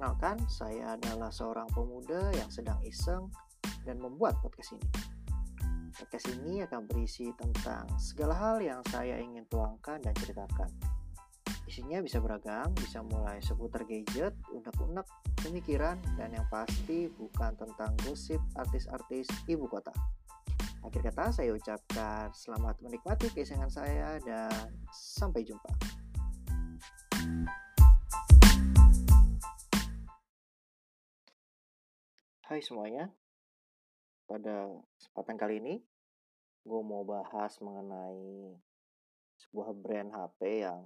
Perkenalkan, 0.00 0.40
saya 0.48 0.96
adalah 0.96 1.28
seorang 1.28 1.68
pemuda 1.76 2.32
yang 2.32 2.48
sedang 2.48 2.80
iseng 2.88 3.28
dan 3.84 4.00
membuat 4.00 4.32
podcast 4.40 4.72
ini. 4.72 4.88
Podcast 5.92 6.26
ini 6.40 6.64
akan 6.64 6.88
berisi 6.88 7.28
tentang 7.36 7.84
segala 8.00 8.32
hal 8.32 8.64
yang 8.64 8.80
saya 8.88 9.20
ingin 9.20 9.44
tuangkan 9.52 10.00
dan 10.00 10.16
ceritakan. 10.16 10.72
Isinya 11.68 12.00
bisa 12.00 12.16
beragam, 12.16 12.72
bisa 12.80 13.04
mulai 13.04 13.44
seputar 13.44 13.84
gadget, 13.84 14.32
unek-unek, 14.48 15.04
pemikiran, 15.44 16.00
dan 16.16 16.32
yang 16.32 16.48
pasti 16.48 17.12
bukan 17.20 17.52
tentang 17.60 17.92
gosip 18.00 18.40
artis-artis 18.56 19.28
ibu 19.52 19.68
kota. 19.68 19.92
Akhir 20.80 21.12
kata 21.12 21.28
saya 21.28 21.52
ucapkan 21.52 22.32
selamat 22.32 22.80
menikmati 22.80 23.28
keisengan 23.36 23.68
saya 23.68 24.16
dan 24.24 24.48
sampai 24.96 25.44
jumpa. 25.44 25.99
Hai 32.50 32.66
semuanya, 32.66 33.06
pada 34.26 34.66
kesempatan 34.98 35.38
kali 35.38 35.62
ini 35.62 35.78
gue 36.66 36.82
mau 36.82 37.06
bahas 37.06 37.54
mengenai 37.62 38.58
sebuah 39.38 39.70
brand 39.70 40.10
HP 40.10 40.66
yang 40.66 40.82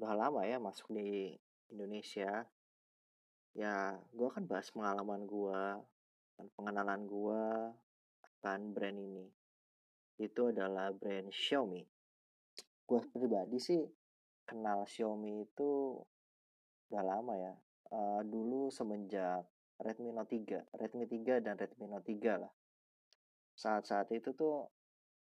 udah 0.00 0.16
lama 0.16 0.40
ya 0.48 0.56
masuk 0.56 0.88
di 0.96 1.36
Indonesia. 1.68 2.48
Ya, 3.52 4.00
gue 4.16 4.24
akan 4.24 4.48
bahas 4.48 4.72
pengalaman 4.72 5.28
gue 5.28 5.84
dan 6.40 6.48
pengenalan 6.56 7.04
gue 7.04 7.44
akan 8.24 8.72
brand 8.72 8.96
ini. 8.96 9.28
Itu 10.16 10.48
adalah 10.48 10.96
brand 10.96 11.28
Xiaomi. 11.28 11.84
Gue 12.88 13.04
pribadi 13.12 13.60
sih 13.60 13.84
kenal 14.48 14.88
Xiaomi 14.88 15.44
itu 15.44 16.00
udah 16.88 17.04
lama 17.04 17.36
ya. 17.36 17.52
Uh, 17.92 18.24
dulu 18.24 18.72
semenjak 18.72 19.44
Redmi 19.76 20.08
Note 20.08 20.32
3, 20.32 20.72
Redmi 20.80 21.04
3 21.04 21.44
dan 21.44 21.60
Redmi 21.60 21.84
Note 21.84 22.08
3 22.08 22.40
lah. 22.40 22.52
Saat-saat 23.52 24.08
itu 24.16 24.32
tuh 24.32 24.72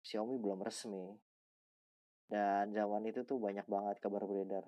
Xiaomi 0.04 0.36
belum 0.36 0.60
resmi. 0.60 1.16
Dan 2.28 2.72
zaman 2.76 3.08
itu 3.08 3.24
tuh 3.24 3.40
banyak 3.40 3.64
banget 3.64 3.96
kabar 4.04 4.24
beredar. 4.28 4.64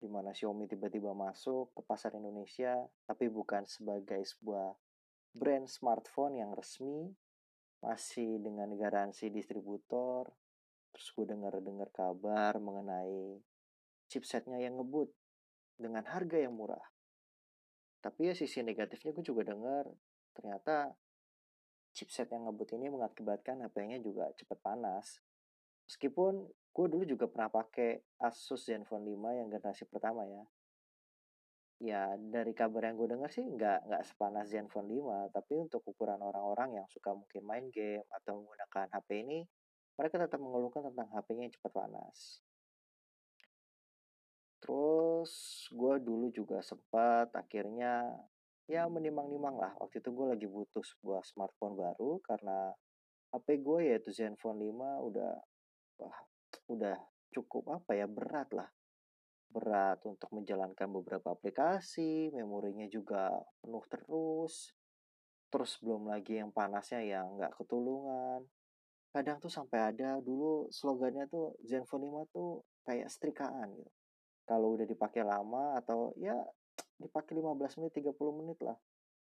Di 0.00 0.08
mana 0.08 0.32
Xiaomi 0.32 0.64
tiba-tiba 0.68 1.12
masuk 1.12 1.76
ke 1.76 1.80
pasar 1.84 2.16
Indonesia, 2.16 2.80
tapi 3.04 3.28
bukan 3.28 3.68
sebagai 3.68 4.24
sebuah 4.24 4.72
brand 5.36 5.68
smartphone 5.68 6.40
yang 6.40 6.56
resmi, 6.56 7.12
masih 7.84 8.40
dengan 8.40 8.72
garansi 8.76 9.28
distributor. 9.28 10.32
Terus 10.96 11.08
gue 11.12 11.26
dengar-dengar 11.28 11.92
kabar 11.92 12.56
mengenai 12.56 13.36
chipsetnya 14.08 14.64
yang 14.64 14.80
ngebut 14.80 15.12
dengan 15.76 16.06
harga 16.08 16.38
yang 16.40 16.56
murah 16.56 16.93
tapi 18.04 18.28
ya 18.28 18.36
sisi 18.36 18.60
negatifnya 18.60 19.16
gue 19.16 19.24
juga 19.24 19.48
dengar 19.48 19.88
ternyata 20.36 20.92
chipset 21.96 22.28
yang 22.28 22.44
ngebut 22.44 22.76
ini 22.76 22.92
mengakibatkan 22.92 23.64
HP-nya 23.64 24.02
juga 24.04 24.28
cepat 24.36 24.58
panas. 24.60 25.22
Meskipun 25.88 26.44
gue 26.44 26.86
dulu 26.90 27.04
juga 27.08 27.30
pernah 27.30 27.48
pakai 27.48 28.02
Asus 28.20 28.68
Zenfone 28.68 29.08
5 29.08 29.40
yang 29.40 29.48
generasi 29.48 29.86
pertama 29.88 30.26
ya. 30.28 30.44
Ya 31.80 32.02
dari 32.18 32.52
kabar 32.52 32.92
yang 32.92 33.00
gue 33.00 33.08
dengar 33.16 33.30
sih 33.32 33.46
nggak 33.46 33.88
nggak 33.88 34.02
sepanas 34.04 34.52
Zenfone 34.52 34.90
5, 34.90 35.32
tapi 35.32 35.56
untuk 35.56 35.80
ukuran 35.88 36.20
orang-orang 36.20 36.82
yang 36.82 36.86
suka 36.92 37.16
mungkin 37.16 37.40
main 37.46 37.72
game 37.72 38.04
atau 38.10 38.42
menggunakan 38.42 38.90
HP 38.90 39.08
ini, 39.24 39.40
mereka 39.96 40.20
tetap 40.20 40.42
mengeluhkan 40.42 40.84
tentang 40.92 41.08
HP-nya 41.08 41.48
yang 41.48 41.54
cepat 41.56 41.72
panas. 41.72 42.43
Terus 44.64 45.32
gue 45.68 45.94
dulu 46.00 46.32
juga 46.32 46.64
sempat 46.64 47.28
akhirnya 47.36 48.16
ya 48.64 48.88
menimang-nimang 48.88 49.60
lah. 49.60 49.76
Waktu 49.76 50.00
itu 50.00 50.08
gue 50.08 50.26
lagi 50.32 50.48
butuh 50.48 50.80
sebuah 50.80 51.20
smartphone 51.20 51.76
baru 51.76 52.16
karena 52.24 52.72
HP 53.36 53.60
gue 53.60 53.92
yaitu 53.92 54.08
Zenfone 54.08 54.64
5 54.64 55.08
udah 55.12 55.32
wah, 56.00 56.18
udah 56.72 56.96
cukup 57.28 57.76
apa 57.76 57.92
ya 57.92 58.08
berat 58.08 58.56
lah. 58.56 58.72
Berat 59.52 60.00
untuk 60.08 60.32
menjalankan 60.32 60.88
beberapa 60.88 61.36
aplikasi, 61.36 62.32
memorinya 62.32 62.88
juga 62.88 63.36
penuh 63.60 63.84
terus. 63.92 64.72
Terus 65.52 65.76
belum 65.84 66.08
lagi 66.08 66.40
yang 66.40 66.48
panasnya 66.56 67.04
yang 67.04 67.36
nggak 67.36 67.52
ketulungan. 67.60 68.48
Kadang 69.12 69.44
tuh 69.44 69.52
sampai 69.52 69.92
ada 69.92 70.24
dulu 70.24 70.72
slogannya 70.72 71.28
tuh 71.28 71.52
Zenfone 71.68 72.08
5 72.08 72.32
tuh 72.32 72.64
kayak 72.88 73.12
setrikaan 73.12 73.68
gitu 73.76 74.03
kalau 74.44 74.76
udah 74.76 74.84
dipakai 74.84 75.24
lama 75.24 75.76
atau 75.80 76.12
ya 76.20 76.36
dipakai 77.00 77.36
15 77.36 77.80
menit 77.80 77.92
30 77.96 78.40
menit 78.40 78.58
lah. 78.60 78.76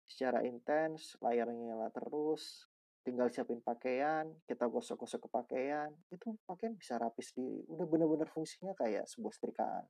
Secara 0.09 0.43
intens 0.43 1.15
layarnya 1.23 1.73
nyala 1.73 1.89
terus 1.93 2.67
tinggal 3.03 3.27
siapin 3.27 3.59
pakaian 3.59 4.31
kita 4.47 4.63
gosok-gosok 4.71 5.27
ke 5.27 5.29
pakaian 5.29 5.91
itu 6.07 6.39
pakaian 6.47 6.71
bisa 6.71 6.95
rapi 6.95 7.19
sendiri 7.19 7.67
udah 7.67 7.83
bener-bener 7.83 8.31
fungsinya 8.31 8.73
kayak 8.75 9.05
sebuah 9.07 9.33
setrikaan. 9.33 9.85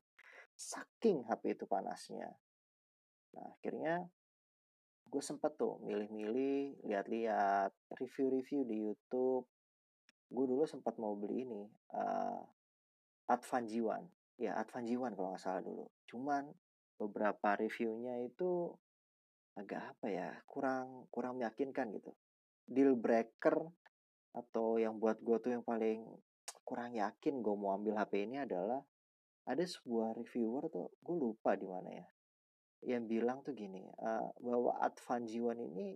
Saking 0.53 1.25
HP 1.25 1.57
itu 1.57 1.65
panasnya. 1.65 2.29
Nah 3.33 3.47
akhirnya 3.57 4.05
gue 5.07 5.23
sempet 5.23 5.55
tuh 5.57 5.81
milih-milih 5.85 6.83
lihat-lihat 6.89 7.71
review-review 7.95 8.61
di 8.65 8.75
YouTube. 8.85 9.45
Gue 10.33 10.45
dulu 10.49 10.65
sempat 10.65 10.97
mau 10.97 11.13
beli 11.13 11.45
ini 11.45 11.63
uh, 11.93 12.41
Advan 13.29 13.69
Jiwan 13.69 14.03
ya 14.37 14.57
Advan 14.57 14.85
Jiwan 14.85 15.13
kalau 15.13 15.33
nggak 15.33 15.43
salah 15.43 15.61
dulu. 15.61 15.85
Cuman 16.09 16.49
beberapa 16.97 17.57
reviewnya 17.57 18.21
itu 18.23 18.73
agak 19.53 19.97
apa 19.97 20.07
ya 20.09 20.29
kurang 20.49 21.05
kurang 21.13 21.37
meyakinkan 21.37 21.93
gitu. 21.93 22.11
Deal 22.65 22.95
breaker 22.97 23.69
atau 24.33 24.81
yang 24.81 24.97
buat 24.97 25.21
gue 25.21 25.37
tuh 25.37 25.51
yang 25.53 25.61
paling 25.61 26.01
kurang 26.65 26.97
yakin 26.97 27.43
gue 27.43 27.55
mau 27.55 27.77
ambil 27.77 28.01
HP 28.01 28.25
ini 28.25 28.41
adalah 28.41 28.81
ada 29.45 29.61
sebuah 29.61 30.15
reviewer 30.17 30.71
tuh 30.71 30.89
gue 31.03 31.15
lupa 31.15 31.53
di 31.53 31.67
mana 31.67 31.89
ya 31.91 32.07
yang 32.83 33.07
bilang 33.07 33.43
tuh 33.43 33.55
gini 33.55 33.83
uh, 34.01 34.27
bahwa 34.39 34.75
Advan 34.79 35.27
Jiwan 35.27 35.59
ini 35.59 35.95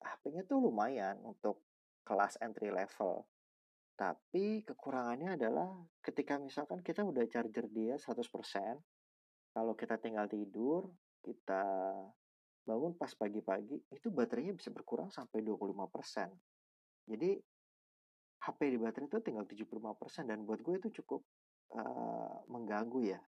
HP-nya 0.00 0.44
tuh 0.48 0.62
lumayan 0.62 1.20
untuk 1.24 1.60
kelas 2.06 2.40
entry 2.40 2.72
level 2.72 3.28
tapi 4.02 4.66
kekurangannya 4.66 5.38
adalah 5.38 5.70
ketika 6.02 6.34
misalkan 6.42 6.82
kita 6.82 7.06
udah 7.06 7.22
charger 7.30 7.70
dia 7.70 7.94
100%, 7.94 8.18
kalau 9.54 9.78
kita 9.78 9.94
tinggal 10.02 10.26
tidur, 10.26 10.90
kita 11.22 11.62
bangun 12.66 12.98
pas 12.98 13.14
pagi-pagi, 13.14 13.78
itu 13.94 14.10
baterainya 14.10 14.58
bisa 14.58 14.74
berkurang 14.74 15.14
sampai 15.14 15.46
25%. 15.46 16.34
Jadi 17.14 17.38
HP 18.42 18.58
di 18.74 18.78
baterai 18.82 19.06
itu 19.06 19.22
tinggal 19.22 19.46
75% 19.46 20.26
dan 20.26 20.42
buat 20.42 20.58
gue 20.66 20.82
itu 20.82 20.88
cukup 21.02 21.22
uh, 21.78 22.42
mengganggu 22.50 23.14
ya. 23.14 23.22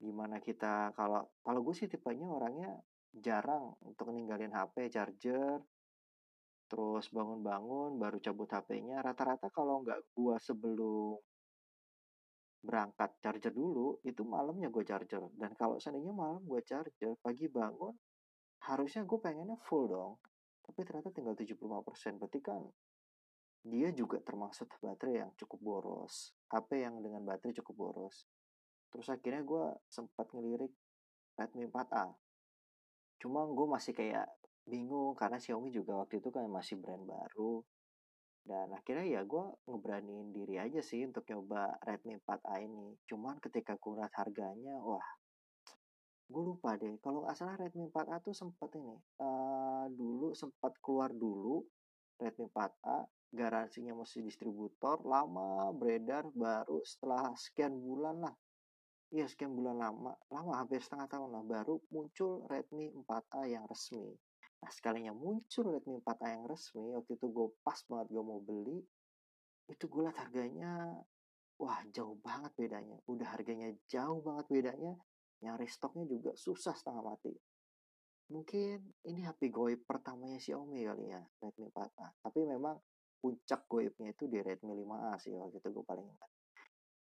Gimana 0.00 0.40
kita 0.40 0.96
kalau 0.96 1.28
kalau 1.44 1.60
gue 1.60 1.76
sih 1.76 1.92
tipenya 1.92 2.24
orangnya 2.24 2.72
jarang 3.12 3.76
untuk 3.84 4.16
ninggalin 4.16 4.56
HP 4.56 4.96
charger 4.96 5.60
terus 6.70 7.10
bangun-bangun 7.10 7.98
baru 7.98 8.22
cabut 8.22 8.46
HP-nya 8.46 9.02
rata-rata 9.02 9.50
kalau 9.50 9.82
nggak 9.82 10.14
gua 10.14 10.38
sebelum 10.38 11.18
berangkat 12.60 13.10
charger 13.24 13.50
dulu 13.56 13.98
itu 14.04 14.22
malamnya 14.22 14.68
gue 14.68 14.84
charger. 14.84 15.24
Dan 15.34 15.56
kalau 15.56 15.80
seandainya 15.80 16.12
malam 16.12 16.44
gue 16.44 16.60
charger 16.62 17.16
pagi 17.18 17.48
bangun 17.48 17.96
harusnya 18.68 19.02
gue 19.08 19.18
pengennya 19.18 19.56
full 19.64 19.88
dong. 19.88 20.20
Tapi 20.60 20.80
ternyata 20.84 21.10
tinggal 21.10 21.34
75% 21.34 22.20
berarti 22.20 22.40
kan 22.44 22.62
dia 23.60 23.92
juga 23.92 24.20
termasuk 24.20 24.76
baterai 24.80 25.24
yang 25.24 25.32
cukup 25.40 25.58
boros. 25.60 26.36
HP 26.52 26.84
yang 26.84 27.00
dengan 27.00 27.24
baterai 27.24 27.56
cukup 27.64 27.74
boros. 27.74 28.28
Terus 28.92 29.08
akhirnya 29.08 29.40
gue 29.40 29.64
sempat 29.88 30.28
ngelirik 30.36 30.72
Redmi 31.40 31.64
4A 31.72 32.12
cuma 33.20 33.44
gue 33.44 33.66
masih 33.68 33.92
kayak 33.92 34.26
bingung 34.66 35.16
karena 35.16 35.38
Xiaomi 35.40 35.70
juga 35.72 36.00
waktu 36.00 36.20
itu 36.20 36.28
kan 36.28 36.46
masih 36.48 36.80
brand 36.80 37.04
baru. 37.04 37.62
Dan 38.40 38.72
akhirnya 38.72 39.20
ya 39.20 39.22
gue 39.22 39.44
ngeberaniin 39.68 40.32
diri 40.32 40.56
aja 40.56 40.80
sih 40.80 41.04
untuk 41.04 41.28
nyoba 41.28 41.76
Redmi 41.84 42.16
4A 42.24 42.54
ini. 42.64 42.96
Cuman 43.04 43.36
ketika 43.38 43.76
gue 43.76 44.00
harganya 44.00 44.80
wah 44.80 45.04
gue 46.30 46.42
lupa 46.46 46.78
deh. 46.78 46.96
Kalau 47.02 47.26
nggak 47.26 47.36
salah 47.36 47.58
Redmi 47.58 47.90
4A 47.90 48.22
tuh 48.22 48.32
sempat 48.32 48.70
ini 48.78 48.96
uh, 49.20 49.86
dulu 49.90 50.32
sempat 50.32 50.78
keluar 50.78 51.10
dulu 51.12 51.60
Redmi 52.16 52.48
4A 52.48 53.04
garansinya 53.30 53.94
masih 53.94 54.26
distributor 54.26 54.98
lama 55.06 55.70
beredar 55.70 56.26
baru 56.34 56.82
setelah 56.82 57.30
sekian 57.38 57.78
bulan 57.78 58.18
lah. 58.18 58.34
Iya 59.10 59.26
sekian 59.26 59.58
bulan 59.58 59.82
lama, 59.82 60.14
lama 60.30 60.52
hampir 60.54 60.78
setengah 60.78 61.10
tahun 61.10 61.34
lah 61.34 61.42
baru 61.42 61.82
muncul 61.90 62.46
Redmi 62.46 62.94
4A 62.94 63.42
yang 63.50 63.66
resmi. 63.66 64.14
Nah 64.60 64.70
sekalinya 64.72 65.16
muncul 65.16 65.72
Redmi 65.72 66.00
4A 66.04 66.26
yang 66.36 66.44
resmi, 66.44 66.92
waktu 66.92 67.16
itu 67.16 67.26
gue 67.32 67.46
pas 67.64 67.80
banget 67.88 68.06
gue 68.12 68.24
mau 68.24 68.40
beli, 68.44 68.78
itu 69.70 69.84
gue 69.88 70.00
liat 70.04 70.18
harganya, 70.20 71.00
wah 71.56 71.80
jauh 71.92 72.16
banget 72.20 72.52
bedanya. 72.56 72.96
Udah 73.08 73.28
harganya 73.36 73.72
jauh 73.88 74.20
banget 74.20 74.46
bedanya 74.48 74.92
yang 75.40 75.56
restocknya 75.56 76.04
juga 76.04 76.36
susah 76.36 76.76
setengah 76.76 77.04
mati. 77.04 77.32
Mungkin 78.30 78.78
ini 79.10 79.26
HP 79.26 79.50
goib 79.50 79.82
pertamanya 79.82 80.38
Xiaomi 80.38 80.86
kali 80.86 81.10
ya 81.10 81.18
Redmi 81.42 81.66
4A 81.66 82.22
tapi 82.22 82.46
memang 82.46 82.78
puncak 83.18 83.66
goibnya 83.66 84.14
itu 84.14 84.30
di 84.30 84.38
Redmi 84.38 84.70
5A 84.70 85.18
sih 85.18 85.34
waktu 85.34 85.58
itu 85.58 85.68
gue 85.74 85.84
paling 85.84 86.06
ingat. 86.06 86.30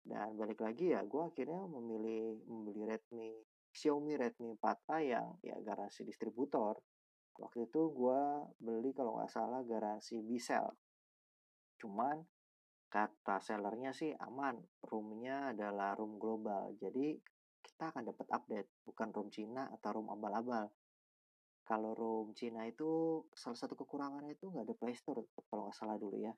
Dan 0.04 0.34
balik 0.36 0.60
lagi 0.60 0.90
ya 0.90 1.06
gue 1.06 1.22
akhirnya 1.22 1.70
memilih 1.70 2.42
membeli 2.50 2.82
Redmi 2.82 3.30
Xiaomi 3.70 4.18
Redmi 4.18 4.58
4A 4.58 4.96
yang 5.06 5.28
ya 5.40 5.54
garansi 5.62 6.02
distributor 6.02 6.82
waktu 7.38 7.66
itu 7.66 7.80
gue 7.90 8.20
beli 8.62 8.90
kalau 8.94 9.18
nggak 9.18 9.32
salah 9.32 9.60
garansi 9.66 10.22
Bisel 10.22 10.70
cuman 11.78 12.22
kata 12.94 13.42
sellernya 13.42 13.90
sih 13.90 14.14
aman 14.22 14.54
roomnya 14.86 15.50
adalah 15.50 15.98
room 15.98 16.14
global. 16.22 16.70
Jadi 16.78 17.18
kita 17.58 17.90
akan 17.90 18.06
dapat 18.06 18.26
update 18.30 18.68
bukan 18.86 19.10
room 19.10 19.28
Cina 19.34 19.66
atau 19.66 19.98
room 19.98 20.14
abal-abal. 20.14 20.70
Kalau 21.66 21.90
room 21.98 22.30
Cina 22.38 22.62
itu 22.70 23.18
salah 23.34 23.58
satu 23.58 23.74
kekurangannya 23.74 24.38
itu 24.38 24.46
nggak 24.46 24.70
ada 24.70 24.74
playstore 24.78 25.26
kalau 25.50 25.66
nggak 25.66 25.74
salah 25.74 25.98
dulu 25.98 26.22
ya 26.22 26.30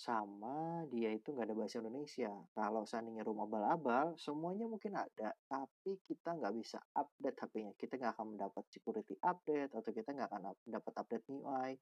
sama 0.00 0.88
dia 0.88 1.12
itu 1.12 1.36
nggak 1.36 1.52
ada 1.52 1.56
bahasa 1.60 1.76
Indonesia. 1.84 2.32
Kalau 2.56 2.88
seandainya 2.88 3.20
room 3.20 3.44
abal-abal 3.44 4.16
semuanya 4.16 4.64
mungkin 4.64 4.96
ada. 4.96 5.36
Tapi 5.44 6.00
kita 6.00 6.40
nggak 6.40 6.54
bisa 6.56 6.80
update 6.96 7.36
HP-nya 7.36 7.72
kita 7.76 8.00
nggak 8.00 8.12
akan 8.16 8.26
mendapat 8.36 8.64
security 8.72 9.20
update 9.20 9.76
atau 9.76 9.90
kita 9.92 10.16
nggak 10.16 10.28
akan 10.32 10.42
dapat 10.64 10.92
update 10.96 11.24
MIUI 11.28 11.76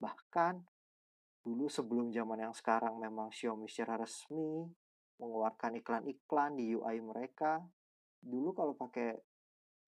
bahkan 0.00 0.64
dulu 1.44 1.68
sebelum 1.68 2.08
zaman 2.08 2.48
yang 2.48 2.54
sekarang 2.56 2.96
memang 2.96 3.28
Xiaomi 3.28 3.68
secara 3.68 4.00
resmi 4.00 4.64
mengeluarkan 5.20 5.76
iklan-iklan 5.84 6.56
di 6.56 6.72
UI 6.72 6.96
mereka 7.04 7.60
dulu 8.20 8.56
kalau 8.56 8.72
pakai 8.72 9.16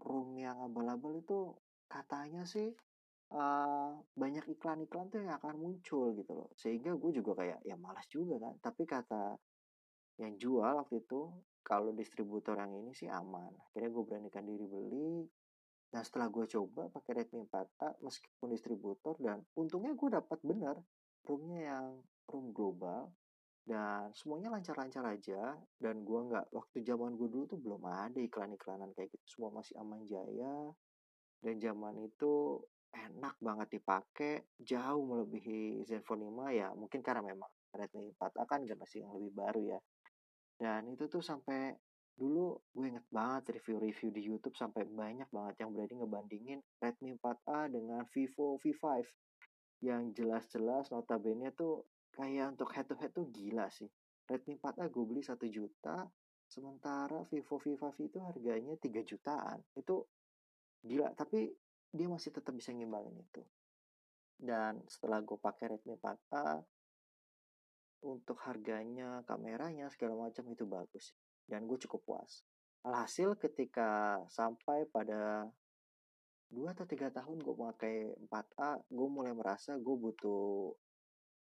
room 0.05 0.37
yang 0.37 0.61
abal-abal 0.61 1.17
itu 1.17 1.57
katanya 1.89 2.45
sih 2.45 2.73
banyak 4.12 4.44
iklan-iklan 4.58 5.08
tuh 5.08 5.25
yang 5.25 5.37
akan 5.40 5.56
muncul 5.56 6.12
gitu 6.12 6.32
loh. 6.32 6.50
Sehingga 6.56 6.93
gue 6.96 7.11
juga 7.17 7.32
kayak 7.44 7.64
ya 7.64 7.76
malas 7.81 8.05
juga 8.12 8.37
kan. 8.37 8.55
Tapi 8.61 8.82
kata 8.84 9.37
yang 10.20 10.37
jual 10.37 10.73
waktu 10.76 11.00
itu 11.00 11.32
kalau 11.64 11.96
distributor 11.96 12.61
yang 12.61 12.73
ini 12.76 12.93
sih 12.93 13.08
aman. 13.08 13.52
Akhirnya 13.70 13.90
gue 13.93 14.05
beranikan 14.05 14.44
diri 14.44 14.67
beli. 14.69 15.25
Dan 15.93 16.00
setelah 16.08 16.32
gue 16.32 16.49
coba 16.49 16.88
pakai 16.88 17.20
Redmi 17.20 17.44
4A 17.52 18.00
meskipun 18.00 18.49
distributor 18.49 19.12
dan 19.20 19.44
untungnya 19.52 19.93
gue 19.93 20.08
dapat 20.08 20.40
benar 20.40 20.81
roomnya 21.28 21.61
yang 21.69 21.87
room 22.32 22.50
global 22.56 23.12
dan 23.62 24.11
semuanya 24.11 24.50
lancar-lancar 24.50 25.06
aja 25.06 25.55
dan 25.78 26.02
gua 26.02 26.26
nggak 26.26 26.46
waktu 26.50 26.82
zaman 26.82 27.14
gue 27.14 27.31
dulu 27.31 27.44
tuh 27.46 27.61
belum 27.62 27.82
ada 27.87 28.19
iklan-iklanan 28.19 28.90
kayak 28.99 29.14
gitu. 29.14 29.38
Semua 29.38 29.55
masih 29.55 29.78
aman 29.78 30.02
jaya 30.11 30.75
dan 31.43 31.55
zaman 31.62 31.94
itu 32.02 32.58
enak 32.93 33.37
banget 33.41 33.81
dipakai 33.81 34.44
jauh 34.61 35.03
melebihi 35.03 35.83
Zenfone 35.89 36.29
5 36.29 36.61
ya 36.61 36.69
mungkin 36.77 37.00
karena 37.00 37.25
memang 37.25 37.49
Redmi 37.73 38.12
4A 38.17 38.44
kan 38.44 38.61
generasi 38.69 39.00
yang 39.00 39.17
lebih 39.17 39.33
baru 39.33 39.62
ya 39.77 39.81
dan 40.61 40.87
itu 40.93 41.09
tuh 41.09 41.25
sampai 41.25 41.73
dulu 42.12 42.61
gue 42.77 42.87
inget 42.93 43.06
banget 43.09 43.56
review-review 43.56 44.12
di 44.12 44.23
YouTube 44.29 44.53
sampai 44.55 44.85
banyak 44.85 45.27
banget 45.33 45.65
yang 45.65 45.73
berani 45.73 45.94
ngebandingin 45.97 46.61
Redmi 46.79 47.17
4A 47.17 47.73
dengan 47.73 48.05
Vivo 48.12 48.61
V5 48.61 48.85
yang 49.83 50.15
jelas-jelas 50.15 50.93
notabene 50.95 51.50
tuh 51.56 51.88
kayak 52.15 52.55
untuk 52.55 52.71
head 52.77 52.87
to 52.87 52.95
head 53.00 53.11
tuh 53.11 53.27
gila 53.33 53.67
sih. 53.73 53.88
Redmi 54.29 54.61
4A 54.61 54.87
gue 54.93 55.05
beli 55.05 55.23
1 55.25 55.35
juta, 55.50 56.06
sementara 56.47 57.27
Vivo 57.27 57.59
V5 57.59 57.83
itu 57.99 58.19
harganya 58.23 58.79
3 58.79 59.03
jutaan. 59.03 59.59
Itu 59.75 60.06
gila, 60.87 61.11
tapi 61.19 61.50
dia 61.93 62.09
masih 62.09 62.33
tetap 62.33 62.56
bisa 62.56 62.73
ngimbangin 62.73 63.15
itu. 63.21 63.44
Dan 64.35 64.83
setelah 64.91 65.23
gue 65.23 65.39
pakai 65.39 65.77
Redmi 65.77 65.94
4A, 66.00 66.65
untuk 68.03 68.35
harganya, 68.43 69.23
kameranya, 69.23 69.87
segala 69.94 70.27
macam 70.27 70.43
itu 70.50 70.67
bagus. 70.67 71.15
Dan 71.47 71.71
gue 71.71 71.79
cukup 71.87 72.03
puas. 72.03 72.43
Alhasil 72.83 73.39
ketika 73.39 74.19
sampai 74.27 74.91
pada 74.91 75.47
dua 76.53 76.77
atau 76.77 76.85
tiga 76.85 77.09
tahun 77.09 77.41
gue 77.41 77.55
pakai 77.56 78.12
4A 78.29 78.85
gue 78.93 79.09
mulai 79.09 79.33
merasa 79.33 79.81
gue 79.81 79.97
butuh 79.97 80.77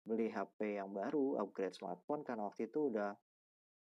beli 0.05 0.29
HP 0.29 0.77
yang 0.77 0.93
baru 0.93 1.41
upgrade 1.41 1.73
smartphone 1.73 2.21
karena 2.21 2.45
waktu 2.45 2.69
itu 2.69 2.93
udah 2.93 3.17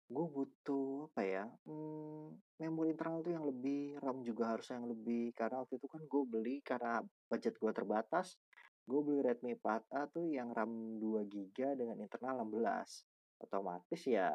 gue 0.05 0.27
butuh 0.29 1.09
apa 1.13 1.23
ya 1.25 1.45
hmm, 1.65 2.61
memori 2.61 2.93
internal 2.93 3.25
tuh 3.25 3.33
yang 3.33 3.47
lebih 3.49 3.97
RAM 4.05 4.21
juga 4.21 4.57
harus 4.57 4.69
yang 4.69 4.85
lebih 4.85 5.33
karena 5.33 5.65
waktu 5.65 5.81
itu 5.81 5.89
kan 5.89 6.03
gue 6.05 6.23
beli 6.29 6.57
karena 6.61 7.01
budget 7.29 7.57
gue 7.57 7.73
terbatas 7.73 8.37
gue 8.85 9.01
beli 9.01 9.25
Redmi 9.25 9.57
4A 9.57 10.13
tuh 10.13 10.29
yang 10.29 10.53
RAM 10.53 11.01
2 11.01 11.25
GB 11.33 11.57
dengan 11.81 11.97
internal 12.05 12.45
16 12.45 13.49
otomatis 13.49 14.03
ya 14.05 14.29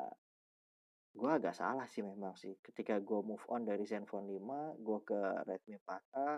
gue 1.10 1.30
agak 1.30 1.58
salah 1.58 1.90
sih 1.90 2.06
memang 2.06 2.38
sih. 2.38 2.54
Ketika 2.62 3.02
gue 3.02 3.20
move 3.26 3.42
on 3.50 3.66
dari 3.66 3.82
Zenfone 3.82 4.30
5 4.30 4.78
gue 4.78 5.00
ke 5.06 5.20
Redmi 5.46 5.78
4A 5.82 6.38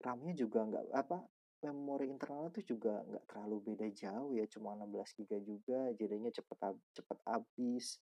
RAM-nya 0.00 0.34
juga 0.34 0.60
nggak 0.66 0.84
apa 0.96 1.18
memori 1.60 2.08
internal 2.08 2.48
tuh 2.48 2.64
juga 2.64 3.04
nggak 3.04 3.24
terlalu 3.28 3.56
beda 3.72 3.86
jauh 3.92 4.32
ya 4.32 4.48
cuma 4.48 4.72
16 4.80 5.12
GB 5.20 5.30
juga 5.44 5.80
jadinya 5.92 6.32
cepet 6.32 6.58
cepet 6.96 7.18
habis 7.28 8.00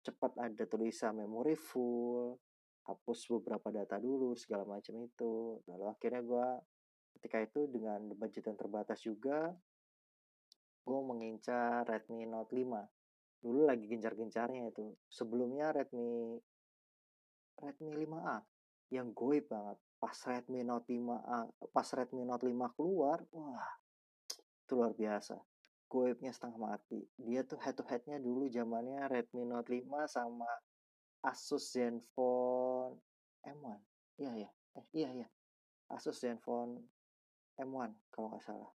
cepat 0.00 0.32
ada 0.40 0.64
tulisan 0.64 1.16
memori 1.20 1.52
full 1.54 2.36
hapus 2.88 3.28
beberapa 3.38 3.68
data 3.70 4.00
dulu 4.00 4.32
segala 4.34 4.64
macam 4.64 4.96
itu. 5.04 5.60
Lalu 5.68 5.84
akhirnya 5.86 6.22
gue 6.24 6.48
ketika 7.20 7.38
itu 7.44 7.60
dengan 7.68 8.00
budget 8.16 8.48
yang 8.48 8.58
terbatas 8.58 8.98
juga 9.04 9.52
gue 10.80 11.00
mengincar 11.04 11.84
Redmi 11.84 12.24
Note 12.24 12.56
5 12.56 13.44
dulu 13.44 13.60
lagi 13.68 13.84
gencar-gencarnya 13.86 14.72
itu. 14.72 14.96
Sebelumnya 15.06 15.70
Redmi 15.70 16.40
Redmi 17.60 17.92
5A 17.92 18.36
yang 18.96 19.12
goib 19.12 19.46
banget. 19.52 19.78
Pas 20.00 20.16
Redmi 20.16 20.64
Note 20.64 20.88
5 20.88 21.70
pas 21.70 21.88
Redmi 21.92 22.24
Note 22.24 22.48
5 22.48 22.76
keluar 22.76 23.20
wah 23.36 23.68
itu 24.64 24.72
luar 24.78 24.94
biasa 24.94 25.36
goibnya 25.90 26.30
setengah 26.30 26.70
mati. 26.70 27.02
Dia 27.18 27.42
tuh 27.42 27.58
head 27.58 27.74
to 27.74 27.82
headnya 27.82 28.22
dulu 28.22 28.46
zamannya 28.46 29.10
Redmi 29.10 29.42
Note 29.42 29.74
5 29.74 30.06
sama 30.06 30.46
Asus 31.26 31.74
Zenfone 31.74 32.96
M1 33.44 33.76
iya 34.22 34.32
ya 34.46 34.50
eh 34.78 34.86
iya 34.94 35.10
iya. 35.10 35.28
Asus 35.90 36.22
Zenfone 36.22 36.78
M1 37.58 37.90
kalau 38.14 38.30
nggak 38.30 38.46
salah. 38.46 38.70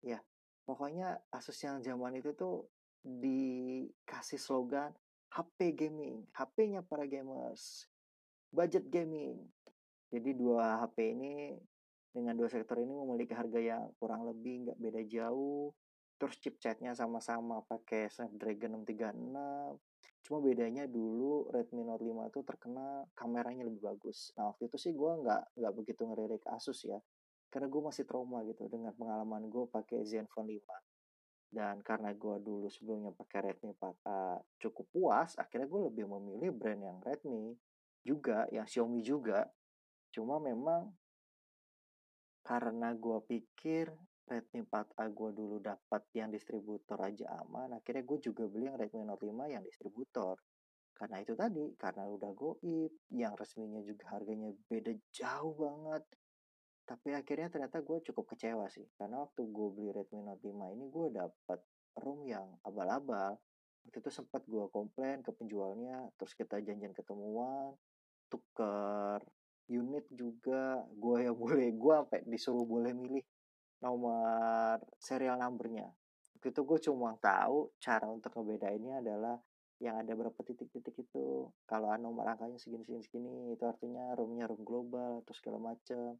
Ya 0.00 0.22
pokoknya 0.62 1.18
Asus 1.34 1.58
yang 1.66 1.82
zaman 1.82 2.22
itu 2.22 2.30
tuh 2.38 2.70
dikasih 3.02 4.38
slogan 4.38 4.94
HP 5.34 5.74
gaming. 5.74 6.22
HP-nya 6.30 6.86
para 6.86 7.02
gamers. 7.10 7.90
Budget 8.54 8.86
gaming. 8.86 9.42
Jadi 10.10 10.30
dua 10.34 10.82
HP 10.86 11.14
ini 11.18 11.54
dengan 12.10 12.34
dua 12.34 12.50
sektor 12.50 12.78
ini 12.82 12.90
memiliki 12.90 13.30
harga 13.30 13.58
yang 13.58 13.94
kurang 14.02 14.26
lebih 14.26 14.66
nggak 14.66 14.78
beda 14.78 15.02
jauh. 15.06 15.70
Terus 16.20 16.36
chipsetnya 16.36 16.92
sama-sama 16.92 17.64
pakai 17.64 18.12
Snapdragon 18.12 18.84
636. 18.84 19.80
Cuma 20.20 20.38
bedanya 20.44 20.84
dulu 20.84 21.48
Redmi 21.48 21.80
Note 21.80 22.04
5 22.04 22.28
itu 22.28 22.40
terkenal 22.44 23.08
kameranya 23.16 23.64
lebih 23.64 23.80
bagus. 23.80 24.36
Nah 24.36 24.52
waktu 24.52 24.68
itu 24.68 24.76
sih 24.76 24.92
gue 24.92 25.12
nggak 25.24 25.56
nggak 25.56 25.72
begitu 25.72 26.04
ngeririk 26.04 26.44
Asus 26.52 26.84
ya. 26.84 27.00
Karena 27.48 27.66
gue 27.72 27.82
masih 27.82 28.04
trauma 28.04 28.44
gitu 28.44 28.68
dengan 28.68 28.92
pengalaman 28.92 29.48
gue 29.48 29.64
pakai 29.72 30.04
Zenfone 30.04 30.60
5. 30.60 31.56
Dan 31.56 31.80
karena 31.80 32.12
gue 32.12 32.36
dulu 32.44 32.68
sebelumnya 32.68 33.16
pakai 33.16 33.50
Redmi 33.50 33.74
4A 33.74 34.38
cukup 34.60 34.86
puas, 34.92 35.34
akhirnya 35.34 35.66
gue 35.66 35.80
lebih 35.88 36.04
memilih 36.06 36.52
brand 36.54 36.78
yang 36.78 36.98
Redmi 37.02 37.56
juga, 38.04 38.46
yang 38.54 38.68
Xiaomi 38.68 39.02
juga 39.02 39.48
Cuma 40.10 40.42
memang 40.42 40.90
karena 42.42 42.90
gue 42.98 43.18
pikir 43.30 43.94
Redmi 44.30 44.62
4A 44.62 45.10
gue 45.10 45.30
dulu 45.34 45.58
dapat 45.58 46.06
yang 46.14 46.30
distributor 46.30 47.02
aja 47.02 47.42
aman, 47.42 47.74
akhirnya 47.74 48.06
gue 48.06 48.18
juga 48.22 48.46
beli 48.46 48.70
yang 48.70 48.78
Redmi 48.78 49.02
Note 49.02 49.26
5 49.26 49.50
yang 49.50 49.66
distributor. 49.66 50.38
Karena 50.94 51.18
itu 51.18 51.34
tadi, 51.34 51.74
karena 51.74 52.06
udah 52.06 52.30
goib, 52.36 52.92
yang 53.10 53.34
resminya 53.34 53.82
juga 53.82 54.14
harganya 54.14 54.54
beda 54.70 54.94
jauh 55.10 55.56
banget. 55.58 56.04
Tapi 56.86 57.08
akhirnya 57.10 57.48
ternyata 57.50 57.82
gue 57.82 57.98
cukup 58.06 58.36
kecewa 58.36 58.70
sih, 58.70 58.86
karena 58.94 59.26
waktu 59.26 59.42
gue 59.50 59.68
beli 59.74 59.90
Redmi 59.90 60.22
Note 60.22 60.46
5 60.46 60.74
ini 60.78 60.84
gue 60.86 61.06
dapat 61.10 61.60
ROM 61.98 62.20
yang 62.30 62.46
abal-abal. 62.62 63.34
Waktu 63.82 63.96
itu 63.98 64.10
sempat 64.14 64.46
gue 64.46 64.62
komplain 64.70 65.26
ke 65.26 65.34
penjualnya, 65.34 66.06
terus 66.14 66.38
kita 66.38 66.62
janjian 66.62 66.94
ketemuan, 66.94 67.74
tuker 68.30 69.18
unit 69.70 70.06
juga 70.10 70.82
gue 70.94 71.16
yang 71.26 71.36
boleh 71.42 71.74
gue 71.74 71.94
sampai 71.98 72.20
disuruh 72.26 72.66
boleh 72.66 72.94
milih 72.94 73.24
nomor 73.80 74.80
serial 75.00 75.40
numbernya. 75.40 75.88
Itu 76.40 76.64
gue 76.64 76.78
cuma 76.80 77.16
tahu 77.20 77.72
cara 77.80 78.08
untuk 78.08 78.32
ngebedainnya 78.32 79.04
adalah 79.04 79.36
yang 79.80 79.96
ada 79.96 80.12
berapa 80.12 80.36
titik-titik 80.44 80.92
itu. 81.08 81.48
Kalau 81.64 81.88
nomor 81.96 82.28
angkanya 82.28 82.60
segini 82.60 82.84
segini 82.84 83.04
segini 83.04 83.32
itu 83.56 83.64
artinya 83.64 84.12
roomnya 84.16 84.48
room 84.48 84.62
global 84.64 85.24
atau 85.24 85.34
segala 85.36 85.72
macam 85.72 86.16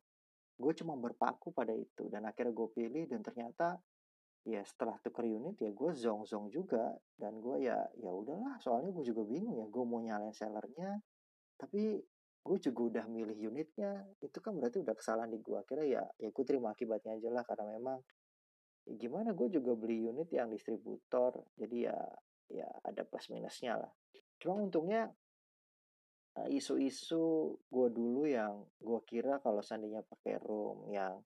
gue 0.60 0.72
cuma 0.76 0.92
berpaku 0.92 1.56
pada 1.56 1.72
itu 1.72 2.12
dan 2.12 2.28
akhirnya 2.28 2.52
gue 2.52 2.68
pilih 2.68 3.08
dan 3.08 3.24
ternyata 3.24 3.80
ya 4.44 4.60
setelah 4.60 5.00
tuker 5.00 5.24
unit 5.24 5.56
ya 5.56 5.72
gue 5.72 5.90
zong 5.96 6.24
zong 6.28 6.48
juga. 6.52 6.96
Dan 7.16 7.40
gue 7.40 7.68
ya 7.68 7.76
ya 8.00 8.12
udahlah 8.12 8.56
soalnya 8.60 8.92
gue 8.92 9.04
juga 9.04 9.24
bingung 9.24 9.60
ya 9.60 9.68
gue 9.68 9.84
mau 9.84 10.00
nyalain 10.00 10.32
sellernya 10.32 11.00
tapi 11.60 12.00
gue 12.40 12.56
juga 12.58 12.80
udah 12.96 13.04
milih 13.06 13.52
unitnya. 13.52 14.04
Itu 14.20 14.40
kan 14.40 14.56
berarti 14.56 14.80
udah 14.80 14.94
kesalahan 14.96 15.30
di 15.30 15.38
gue 15.40 15.56
akhirnya 15.60 15.86
ya 16.00 16.04
ya 16.18 16.28
gue 16.32 16.44
terima 16.44 16.72
akibatnya 16.72 17.20
aja 17.20 17.28
lah. 17.28 17.44
Karena 17.44 17.64
memang 17.76 17.98
ya 18.88 18.94
gimana 18.96 19.36
gue 19.36 19.48
juga 19.52 19.72
beli 19.76 20.08
unit 20.08 20.28
yang 20.32 20.48
distributor. 20.48 21.36
Jadi 21.56 21.76
ya 21.84 21.98
ya 22.50 22.68
ada 22.82 23.02
plus 23.04 23.30
minusnya 23.30 23.78
lah. 23.78 23.92
Cuma 24.40 24.58
untungnya 24.58 25.06
eh, 26.40 26.48
isu-isu 26.56 27.54
gue 27.68 27.88
dulu 27.92 28.24
yang 28.26 28.64
gue 28.80 29.00
kira 29.04 29.38
kalau 29.44 29.60
seandainya 29.60 30.00
pakai 30.02 30.40
room 30.40 30.88
yang 30.90 31.20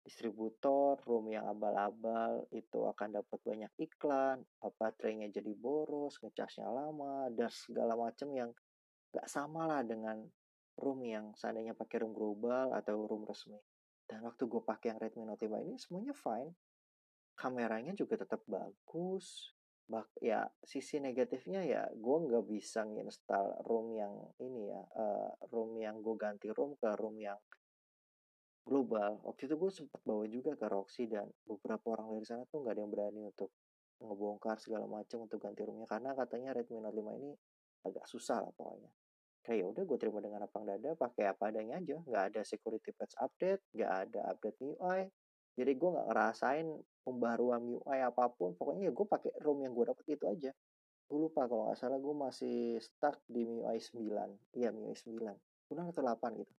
distributor 0.00 0.96
room 1.04 1.28
yang 1.28 1.44
abal-abal 1.44 2.48
itu 2.56 2.88
akan 2.88 3.20
dapat 3.20 3.38
banyak 3.44 3.72
iklan. 3.76 4.40
Baterainya 4.80 5.28
jadi 5.28 5.52
boros 5.52 6.16
ngecasnya 6.24 6.70
lama 6.70 7.28
dan 7.34 7.52
segala 7.52 7.92
macam 7.98 8.32
yang 8.32 8.50
gak 9.10 9.26
sama 9.26 9.66
lah 9.66 9.82
dengan 9.82 10.22
room 10.80 11.04
yang 11.04 11.36
seandainya 11.36 11.76
pakai 11.76 12.02
room 12.02 12.16
global 12.16 12.72
atau 12.72 13.04
room 13.04 13.28
resmi. 13.28 13.60
Dan 14.08 14.26
waktu 14.26 14.42
gue 14.48 14.62
pakai 14.64 14.90
yang 14.90 14.98
Redmi 14.98 15.22
Note 15.22 15.46
5 15.46 15.66
ini 15.70 15.76
semuanya 15.78 16.14
fine. 16.16 16.50
Kameranya 17.38 17.94
juga 17.94 18.18
tetap 18.18 18.42
bagus. 18.48 19.54
Bak 19.90 20.06
ya 20.22 20.46
sisi 20.62 21.02
negatifnya 21.02 21.66
ya 21.66 21.82
gue 21.90 22.16
nggak 22.26 22.46
bisa 22.46 22.86
nginstal 22.86 23.66
room 23.66 23.90
yang 23.98 24.14
ini 24.38 24.70
ya 24.70 24.82
uh, 24.94 25.34
room 25.50 25.74
yang 25.82 25.98
gue 25.98 26.14
ganti 26.14 26.46
room 26.54 26.78
ke 26.78 26.90
room 26.94 27.18
yang 27.18 27.38
global. 28.62 29.18
Waktu 29.26 29.50
itu 29.50 29.54
gue 29.58 29.70
sempat 29.70 30.00
bawa 30.06 30.24
juga 30.30 30.54
ke 30.54 30.66
Roxy 30.70 31.10
dan 31.10 31.26
beberapa 31.42 31.98
orang 31.98 32.18
dari 32.18 32.26
sana 32.26 32.46
tuh 32.46 32.62
nggak 32.62 32.74
ada 32.78 32.82
yang 32.82 32.92
berani 32.94 33.20
untuk 33.26 33.50
ngebongkar 34.00 34.56
segala 34.62 34.86
macam 34.86 35.26
untuk 35.28 35.42
ganti 35.42 35.60
roomnya 35.66 35.90
karena 35.90 36.16
katanya 36.16 36.50
Redmi 36.56 36.78
Note 36.80 36.96
5 36.96 37.20
ini 37.20 37.32
agak 37.84 38.04
susah 38.08 38.40
lah 38.40 38.52
pokoknya 38.54 38.90
kayak 39.40 39.58
ya 39.62 39.66
udah 39.72 39.82
gue 39.88 39.98
terima 40.00 40.20
dengan 40.20 40.44
lapang 40.44 40.68
dada 40.68 40.92
pakai 40.94 41.32
apa 41.32 41.48
adanya 41.48 41.80
aja. 41.80 41.96
Nggak 42.04 42.24
ada 42.34 42.40
security 42.44 42.90
patch 42.92 43.16
update 43.18 43.62
nggak 43.72 43.92
ada 44.08 44.20
update 44.32 44.58
MIUI 44.60 45.08
jadi 45.60 45.72
gue 45.74 45.88
nggak 45.92 46.08
ngerasain 46.08 46.66
pembaruan 47.02 47.60
MIUI 47.60 48.00
apa 48.00 48.30
pun. 48.32 48.54
Pokoknya 48.54 48.88
ya 48.88 48.92
gue 48.96 49.06
pakai 49.06 49.30
ROM 49.42 49.58
yang 49.60 49.76
gue 49.76 49.84
dapet 49.92 50.06
itu 50.08 50.24
aja. 50.24 50.50
Gue 51.10 51.18
lupa 51.26 51.44
kalau 51.50 51.68
nggak 51.68 51.78
salah 51.78 51.98
gue 51.98 52.14
masih 52.14 52.78
stuck 52.78 53.18
di 53.26 53.42
MIUI 53.44 53.78
9 53.82 54.56
iya 54.56 54.70
MIUI 54.70 54.94
9 54.94 55.68
kurang 55.68 55.86
atau 55.90 56.02
8 56.06 56.40
gitu. 56.40 56.54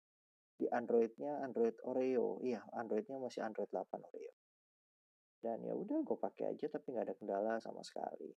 Di 0.60 0.66
Androidnya 0.68 1.40
Android 1.40 1.76
Oreo. 1.86 2.42
Iya 2.42 2.60
Androidnya 2.74 3.16
masih 3.22 3.40
Android 3.40 3.70
8 3.72 3.88
Oreo. 4.04 4.32
Dan 5.40 5.64
ya 5.64 5.72
udah 5.72 6.04
gue 6.04 6.18
pakai 6.20 6.52
aja 6.52 6.66
tapi 6.68 6.92
nggak 6.92 7.06
ada 7.08 7.16
kendala 7.16 7.52
sama 7.62 7.80
sekali 7.80 8.28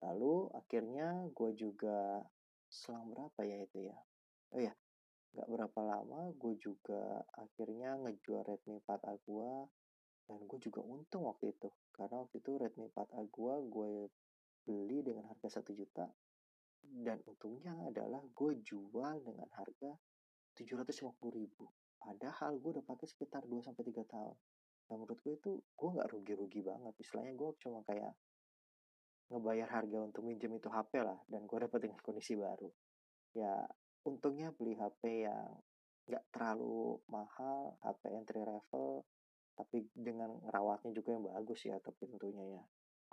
lalu 0.00 0.48
akhirnya 0.56 1.28
gue 1.32 1.50
juga 1.56 2.24
selang 2.70 3.10
berapa 3.12 3.40
ya 3.44 3.56
itu 3.64 3.78
ya? 3.84 3.98
Oh 4.54 4.60
ya 4.60 4.74
Gak 5.30 5.46
berapa 5.46 5.80
lama 5.86 6.34
gue 6.34 6.58
juga 6.58 7.22
akhirnya 7.38 7.94
ngejual 8.02 8.42
Redmi 8.42 8.82
4A 8.82 9.14
gue 9.22 9.52
dan 10.26 10.38
gue 10.42 10.58
juga 10.58 10.82
untung 10.82 11.30
waktu 11.30 11.54
itu. 11.54 11.70
Karena 11.94 12.26
waktu 12.26 12.42
itu 12.42 12.50
Redmi 12.58 12.90
4A 12.90 13.20
gue 13.30 13.54
gue 13.70 13.90
beli 14.66 14.98
dengan 15.06 15.30
harga 15.30 15.62
1 15.62 15.70
juta 15.78 16.10
dan 16.82 17.22
untungnya 17.30 17.78
adalah 17.86 18.18
gue 18.34 18.58
jual 18.66 19.14
dengan 19.22 19.46
harga 19.54 19.94
750 20.58 21.14
ribu. 21.30 21.70
Padahal 22.00 22.58
gue 22.58 22.70
udah 22.80 22.84
pakai 22.90 23.06
sekitar 23.06 23.46
2 23.46 23.62
sampai 23.62 23.86
3 23.86 24.02
tahun. 24.10 24.36
Dan 24.90 24.98
menurut 24.98 25.22
gue 25.22 25.38
itu 25.38 25.62
gue 25.62 25.88
nggak 25.94 26.10
rugi-rugi 26.10 26.66
banget. 26.66 26.94
Istilahnya 26.98 27.38
gue 27.38 27.50
cuma 27.62 27.86
kayak 27.86 28.10
ngebayar 29.30 29.68
harga 29.70 29.98
untuk 30.02 30.26
minjem 30.26 30.58
itu 30.58 30.66
HP 30.66 31.06
lah 31.06 31.18
dan 31.30 31.46
gue 31.46 31.58
dapet 31.62 31.86
dengan 31.86 31.98
kondisi 32.02 32.34
baru 32.34 32.66
ya 33.34 33.62
untungnya 34.04 34.50
beli 34.56 34.74
HP 34.74 35.28
yang 35.28 35.54
nggak 36.10 36.24
terlalu 36.34 36.98
mahal, 37.06 37.78
HP 37.86 38.02
entry 38.10 38.42
level, 38.42 39.06
tapi 39.54 39.86
dengan 39.94 40.34
ngerawatnya 40.42 40.90
juga 40.90 41.14
yang 41.14 41.24
bagus 41.30 41.62
ya, 41.62 41.78
tapi 41.78 42.10
tentunya 42.10 42.58
ya. 42.58 42.62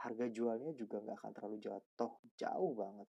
Harga 0.01 0.25
jualnya 0.29 0.73
juga 0.73 1.01
nggak 1.01 1.17
akan 1.21 1.31
terlalu 1.37 1.57
jatuh, 1.61 2.13
jauh 2.33 2.73
banget. 2.73 3.09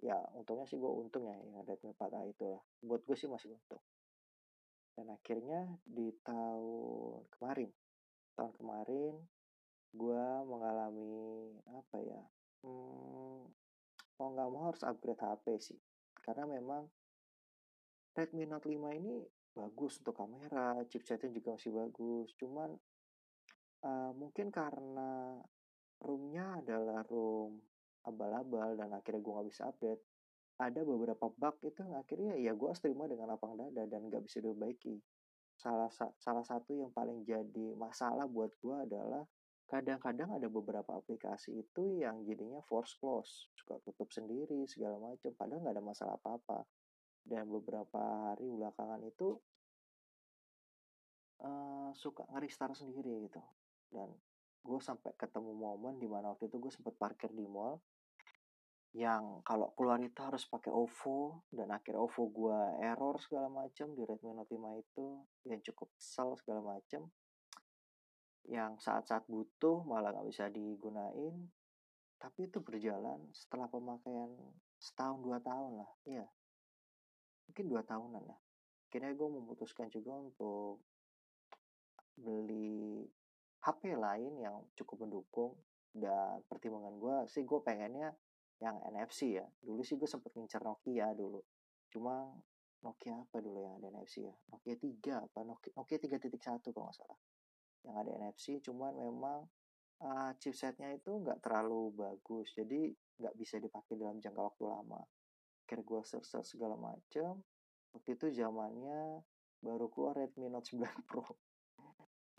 Ya, 0.00 0.16
untungnya 0.32 0.64
sih 0.64 0.80
gue 0.80 0.88
untung 0.88 1.28
ya 1.28 1.36
yang 1.36 1.60
Redmi 1.68 1.92
4A 1.92 2.24
itu 2.32 2.44
lah. 2.48 2.62
Buat 2.80 3.04
gue 3.04 3.16
sih 3.16 3.28
masih 3.28 3.52
untung. 3.52 3.84
Dan 4.96 5.12
akhirnya 5.12 5.68
di 5.84 6.12
tahun 6.24 7.28
kemarin, 7.36 7.68
tahun 8.36 8.52
kemarin 8.56 9.14
gue 9.90 10.24
mengalami 10.46 11.50
apa 11.74 11.96
ya, 11.98 12.22
hmm, 12.62 13.40
mau 14.20 14.28
nggak 14.34 14.50
mau 14.50 14.62
harus 14.70 14.82
upgrade 14.86 15.22
HP 15.22 15.44
sih. 15.58 15.80
Karena 16.20 16.46
memang 16.46 16.86
Redmi 18.14 18.44
Note 18.46 18.68
5 18.68 18.98
ini 18.98 19.22
bagus 19.54 19.98
untuk 20.02 20.14
kamera, 20.14 20.78
chipsetnya 20.86 21.30
juga 21.34 21.58
masih 21.58 21.72
bagus. 21.74 22.28
Cuman 22.38 22.70
uh, 23.84 24.12
mungkin 24.14 24.52
karena 24.54 25.40
roomnya 26.00 26.62
adalah 26.62 27.04
room 27.08 27.60
abal-abal 28.06 28.80
dan 28.80 28.96
akhirnya 28.96 29.20
gue 29.20 29.32
nggak 29.32 29.48
bisa 29.50 29.62
update. 29.68 30.02
Ada 30.60 30.84
beberapa 30.84 31.32
bug 31.32 31.56
itu 31.64 31.80
yang 31.80 31.96
akhirnya 31.96 32.34
ya 32.36 32.52
gue 32.52 32.68
terima 32.76 33.08
dengan 33.08 33.32
lapang 33.32 33.56
dada 33.56 33.84
dan 33.88 34.00
nggak 34.08 34.24
bisa 34.24 34.44
diperbaiki. 34.44 35.00
Salah 35.56 35.92
salah 35.92 36.44
satu 36.44 36.76
yang 36.76 36.92
paling 36.92 37.24
jadi 37.24 37.76
masalah 37.76 38.28
buat 38.28 38.52
gue 38.60 38.76
adalah 38.88 39.24
kadang-kadang 39.70 40.34
ada 40.34 40.50
beberapa 40.50 40.98
aplikasi 40.98 41.62
itu 41.62 42.02
yang 42.02 42.26
jadinya 42.26 42.58
force 42.66 42.98
close, 42.98 43.54
suka 43.54 43.78
tutup 43.86 44.10
sendiri 44.10 44.66
segala 44.66 44.98
macam, 44.98 45.30
padahal 45.38 45.62
nggak 45.62 45.74
ada 45.78 45.84
masalah 45.86 46.14
apa-apa. 46.18 46.66
Dan 47.22 47.46
beberapa 47.46 48.34
hari 48.34 48.50
belakangan 48.50 48.98
itu 49.06 49.38
uh, 51.46 51.94
suka 51.94 52.26
ngeristar 52.34 52.74
sendiri 52.74 53.30
gitu. 53.30 53.38
Dan 53.86 54.10
gue 54.66 54.80
sampai 54.82 55.14
ketemu 55.14 55.54
momen 55.54 56.02
di 56.02 56.10
mana 56.10 56.34
waktu 56.34 56.50
itu 56.50 56.58
gue 56.58 56.72
sempat 56.74 56.98
parkir 56.98 57.30
di 57.30 57.46
mall 57.46 57.78
yang 58.90 59.38
kalau 59.46 59.70
keluar 59.78 60.02
itu 60.02 60.18
harus 60.18 60.42
pakai 60.50 60.74
OVO 60.74 61.46
dan 61.54 61.70
akhir 61.70 61.94
OVO 61.94 62.22
gue 62.26 62.58
error 62.82 63.14
segala 63.22 63.46
macam 63.46 63.94
di 63.94 64.02
Redmi 64.02 64.34
Note 64.34 64.50
5 64.50 64.82
itu 64.82 65.06
yang 65.46 65.62
cukup 65.62 65.94
kesal 65.94 66.34
segala 66.34 66.74
macam 66.74 67.06
yang 68.48 68.80
saat-saat 68.80 69.28
butuh 69.28 69.84
malah 69.84 70.14
nggak 70.14 70.28
bisa 70.30 70.48
digunain 70.48 71.50
tapi 72.20 72.48
itu 72.48 72.60
berjalan 72.60 73.20
setelah 73.32 73.68
pemakaian 73.68 74.28
setahun 74.80 75.20
dua 75.20 75.38
tahun 75.40 75.80
lah 75.80 75.90
iya. 76.08 76.26
Mungkin 77.50 77.66
dua 77.66 77.82
tahunan 77.82 78.22
ya 78.24 78.38
akhirnya 78.90 79.14
gue 79.14 79.28
memutuskan 79.30 79.86
juga 79.86 80.18
untuk 80.18 80.82
beli 82.18 83.06
HP 83.62 83.94
lain 83.94 84.34
yang 84.42 84.66
cukup 84.74 85.06
mendukung 85.06 85.54
dan 85.94 86.42
pertimbangan 86.50 86.98
gue 86.98 87.16
sih 87.30 87.46
gue 87.46 87.60
pengennya 87.62 88.10
yang 88.58 88.82
NFC 88.90 89.38
ya. 89.38 89.46
Dulu 89.62 89.80
sih 89.86 89.94
gue 89.94 90.10
sempet 90.10 90.34
ngincer 90.34 90.60
Nokia 90.66 91.14
dulu. 91.14 91.38
Cuma 91.86 92.34
Nokia 92.82 93.14
apa 93.14 93.38
dulu 93.38 93.62
yang 93.62 93.78
ada 93.78 93.94
NFC 93.94 94.26
ya? 94.26 94.34
Nokia 94.50 94.74
3 94.74 95.30
apa? 95.30 95.38
Nokia, 95.46 95.70
Nokia 95.78 95.98
3.1 96.02 96.74
kalau 96.74 96.90
nggak 96.90 96.98
salah 96.98 97.18
yang 97.84 97.96
ada 97.96 98.10
NFC 98.16 98.60
cuman 98.60 98.92
memang 98.96 99.48
uh, 100.04 100.32
chipsetnya 100.36 100.92
itu 100.96 101.20
nggak 101.20 101.40
terlalu 101.40 101.92
bagus 101.96 102.52
jadi 102.52 102.92
nggak 103.20 103.34
bisa 103.36 103.60
dipakai 103.60 104.00
dalam 104.00 104.16
jangka 104.16 104.40
waktu 104.40 104.64
lama. 104.64 105.00
Akhirnya 105.64 105.84
gue 105.86 106.00
search, 106.02 106.26
search 106.26 106.48
segala 106.56 106.74
macam 106.74 107.44
waktu 107.92 108.10
itu 108.16 108.26
zamannya 108.32 109.22
baru 109.60 109.86
keluar 109.92 110.16
Redmi 110.16 110.48
Note 110.48 110.72
9 110.72 110.80
Pro. 111.08 111.24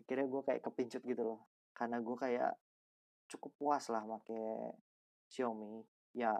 Akhirnya 0.02 0.26
gue 0.26 0.42
kayak 0.42 0.62
kepincut 0.66 1.02
gitu 1.06 1.22
loh 1.22 1.40
karena 1.72 2.02
gue 2.02 2.16
kayak 2.18 2.52
cukup 3.30 3.52
puas 3.56 3.86
lah 3.88 4.04
pakai 4.04 4.74
Xiaomi. 5.30 5.80
Ya 6.12 6.36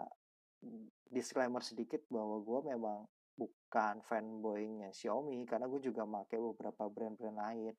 disclaimer 1.09 1.63
sedikit 1.63 2.03
bahwa 2.07 2.39
gue 2.43 2.59
memang 2.75 3.07
bukan 3.33 4.05
fanboynya 4.05 4.93
Xiaomi 4.93 5.47
karena 5.49 5.65
gue 5.65 5.81
juga 5.81 6.05
pakai 6.05 6.37
beberapa 6.37 6.85
brand-brand 6.91 7.39
lain 7.39 7.73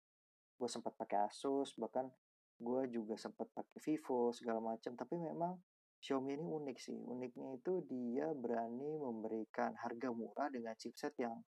gue 0.55 0.69
sempat 0.71 0.95
pakai 0.95 1.29
Asus 1.29 1.75
bahkan 1.77 2.09
gue 2.59 2.83
juga 2.89 3.19
sempat 3.19 3.51
pakai 3.51 3.79
Vivo 3.83 4.31
segala 4.31 4.63
macam 4.63 4.95
tapi 4.95 5.19
memang 5.19 5.59
Xiaomi 6.05 6.37
ini 6.37 6.45
unik 6.45 6.77
sih. 6.77 7.01
Uniknya 7.01 7.57
itu 7.57 7.81
dia 7.89 8.29
berani 8.37 9.01
memberikan 9.01 9.73
harga 9.81 10.13
murah 10.13 10.53
dengan 10.53 10.77
chipset 10.77 11.17
yang 11.17 11.41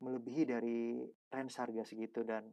melebihi 0.00 0.48
dari 0.48 1.04
range 1.28 1.54
harga 1.60 1.84
segitu 1.84 2.24
dan 2.24 2.48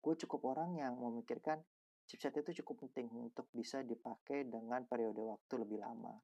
gue 0.00 0.14
cukup 0.24 0.56
orang 0.56 0.80
yang 0.80 0.96
memikirkan 0.96 1.60
chipset 2.08 2.32
itu 2.40 2.64
cukup 2.64 2.88
penting 2.88 3.12
untuk 3.12 3.44
bisa 3.52 3.84
dipakai 3.84 4.48
dengan 4.48 4.88
periode 4.88 5.20
waktu 5.20 5.68
lebih 5.68 5.84
lama. 5.84 6.16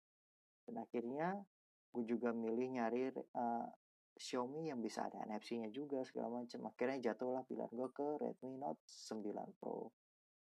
Dan 0.65 0.81
akhirnya 0.81 1.45
gue 1.93 2.05
juga 2.09 2.33
milih 2.33 2.81
nyari 2.81 3.13
uh, 3.13 3.69
Xiaomi 4.15 4.71
yang 4.71 4.79
bisa 4.79 5.11
ada 5.11 5.27
NFC-nya 5.27 5.75
juga 5.75 6.07
segala 6.07 6.43
macam. 6.43 6.71
Akhirnya 6.71 7.13
jatuhlah 7.13 7.43
pilihan 7.51 7.71
gue 7.75 7.89
ke 7.91 8.07
Redmi 8.23 8.55
Note 8.63 8.83
9 8.87 9.59
Pro. 9.59 9.91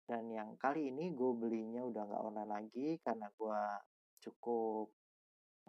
Dan 0.03 0.27
yang 0.27 0.59
kali 0.59 0.91
ini 0.91 1.15
gue 1.15 1.31
belinya 1.31 1.87
udah 1.87 2.03
nggak 2.03 2.23
online 2.27 2.51
lagi 2.51 2.89
karena 2.99 3.31
gue 3.31 3.61
cukup 4.21 4.91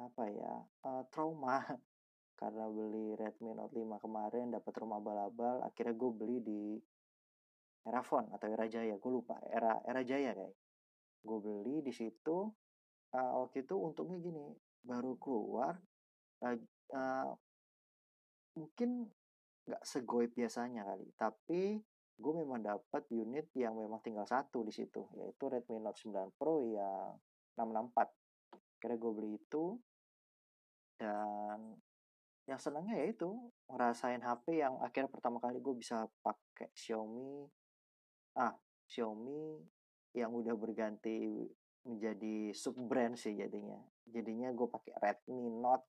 apa 0.01 0.25
ya 0.29 0.55
uh, 0.89 1.05
trauma 1.13 1.63
karena 2.41 2.65
beli 2.67 3.15
Redmi 3.15 3.55
Note 3.55 3.77
5 3.77 4.03
kemarin 4.03 4.51
dapat 4.51 4.73
rumah 4.83 4.99
balabal 4.99 5.63
akhirnya 5.63 5.95
gue 5.95 6.11
beli 6.11 6.39
di 6.43 6.63
Erafon 7.87 8.31
atau 8.35 8.47
Era 8.51 8.67
Jaya 8.67 8.99
gue 8.99 9.13
lupa 9.13 9.39
era 9.47 9.79
Era 9.87 10.03
Jaya 10.03 10.33
kayak 10.35 10.55
gue 11.23 11.39
beli 11.39 11.87
di 11.87 11.93
situ 11.95 12.51
uh, 13.15 13.33
waktu 13.43 13.63
itu 13.63 13.75
untungnya 13.79 14.19
gini 14.19 14.47
baru 14.83 15.15
keluar 15.23 15.79
uh, 16.43 16.57
uh, 16.95 17.31
mungkin 18.59 19.09
nggak 19.63 19.83
segoip 19.87 20.35
biasanya 20.35 20.83
kali 20.83 21.09
tapi 21.15 21.79
gue 22.19 22.33
memang 22.35 22.61
dapat 22.61 23.03
unit 23.15 23.49
yang 23.57 23.79
memang 23.79 24.03
tinggal 24.05 24.27
satu 24.27 24.67
di 24.67 24.73
situ 24.75 25.07
yaitu 25.17 25.49
Redmi 25.49 25.79
Note 25.81 25.99
9 26.03 26.39
Pro 26.39 26.67
yang 26.67 27.17
664 27.57 28.83
kira 28.83 28.95
gue 28.99 29.13
beli 29.15 29.31
itu 29.39 29.79
dan 30.99 31.79
yang 32.51 32.59
senangnya 32.59 32.99
ya 32.99 33.07
itu 33.15 33.31
ngerasain 33.71 34.19
HP 34.19 34.61
yang 34.61 34.75
akhirnya 34.83 35.09
pertama 35.09 35.39
kali 35.39 35.63
gue 35.63 35.75
bisa 35.79 36.11
pakai 36.27 36.75
Xiaomi 36.75 37.47
ah 38.35 38.55
Xiaomi 38.91 39.63
yang 40.13 40.35
udah 40.35 40.53
berganti 40.59 41.49
menjadi 41.83 42.55
sub 42.55 42.79
brand 42.79 43.19
sih 43.19 43.35
jadinya. 43.35 43.79
Jadinya 44.07 44.53
gue 44.55 44.69
pakai 44.69 44.93
Redmi 45.01 45.51
Note 45.51 45.89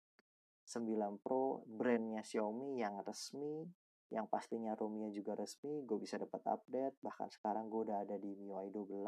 9 0.64 1.20
Pro 1.20 1.68
brandnya 1.68 2.24
Xiaomi 2.24 2.80
yang 2.80 3.04
resmi 3.04 3.68
yang 4.14 4.30
pastinya 4.30 4.78
ROM-nya 4.78 5.10
juga 5.10 5.34
resmi 5.34 5.82
gue 5.90 5.98
bisa 5.98 6.22
dapat 6.22 6.46
update. 6.46 7.02
Bahkan 7.02 7.34
sekarang 7.34 7.66
gue 7.66 7.90
udah 7.90 8.06
ada 8.06 8.16
di 8.22 8.38
MIUI 8.38 8.70
12 8.70 9.02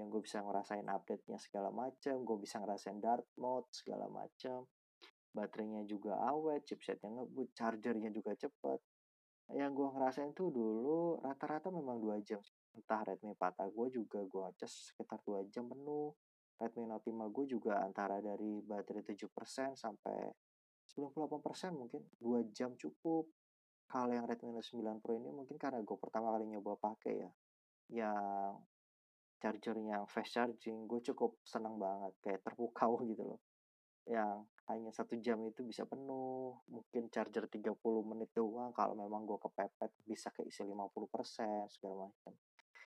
yang 0.00 0.08
gue 0.08 0.24
bisa 0.24 0.40
ngerasain 0.40 0.88
update-nya 0.88 1.36
segala 1.36 1.68
macam 1.68 2.24
gue 2.24 2.36
bisa 2.40 2.56
ngerasain 2.64 2.96
dark 2.96 3.28
mode 3.36 3.68
segala 3.76 4.08
macam 4.08 4.64
baterainya 5.32 5.84
juga 5.88 6.16
awet 6.28 6.64
chipsetnya 6.64 7.08
ngebut 7.08 7.52
chargernya 7.56 8.12
juga 8.12 8.32
cepet. 8.36 8.80
Yang 9.52 9.70
gue 9.76 9.88
ngerasain 9.92 10.32
tuh 10.32 10.48
dulu 10.48 11.20
rata-rata 11.20 11.68
memang 11.68 12.00
dua 12.00 12.16
jam 12.24 12.40
entah 12.72 13.04
Redmi 13.04 13.36
4 13.36 13.68
gue 13.68 13.86
juga 13.92 14.20
gue 14.24 14.44
cas 14.56 14.72
sekitar 14.72 15.20
dua 15.28 15.44
jam 15.52 15.68
penuh 15.68 16.16
Redmi 16.62 16.86
Note 16.86 17.10
5 17.10 17.34
gue 17.34 17.44
juga 17.50 17.82
antara 17.82 18.22
dari 18.22 18.62
baterai 18.62 19.02
7% 19.02 19.26
sampai 19.74 20.18
98% 20.94 21.74
mungkin 21.74 22.06
dua 22.22 22.46
jam 22.54 22.78
cukup. 22.78 23.26
Kalau 23.90 24.14
yang 24.14 24.30
Redmi 24.30 24.54
Note 24.54 24.70
9 24.70 25.02
Pro 25.02 25.18
ini 25.18 25.34
mungkin 25.34 25.58
karena 25.58 25.82
gue 25.82 25.98
pertama 25.98 26.30
kali 26.30 26.46
nyoba 26.46 26.78
pakai 26.78 27.14
ya 27.18 27.30
yang 27.92 28.56
chargernya 29.42 30.06
fast 30.06 30.38
charging 30.38 30.86
gue 30.86 31.02
cukup 31.02 31.42
senang 31.42 31.76
banget 31.76 32.14
kayak 32.22 32.40
terpukau 32.46 33.02
gitu 33.10 33.26
loh. 33.26 33.40
Yang 34.06 34.46
hanya 34.70 34.90
satu 34.94 35.18
jam 35.18 35.42
itu 35.42 35.66
bisa 35.66 35.82
penuh 35.82 36.62
mungkin 36.70 37.10
charger 37.10 37.50
30 37.50 37.74
menit 38.06 38.30
doang 38.30 38.70
kalau 38.70 38.94
memang 38.94 39.26
gue 39.26 39.38
kepepet 39.42 39.90
bisa 40.06 40.30
keisi 40.30 40.62
50% 40.62 40.86
segala 41.74 42.06
macam. 42.06 42.34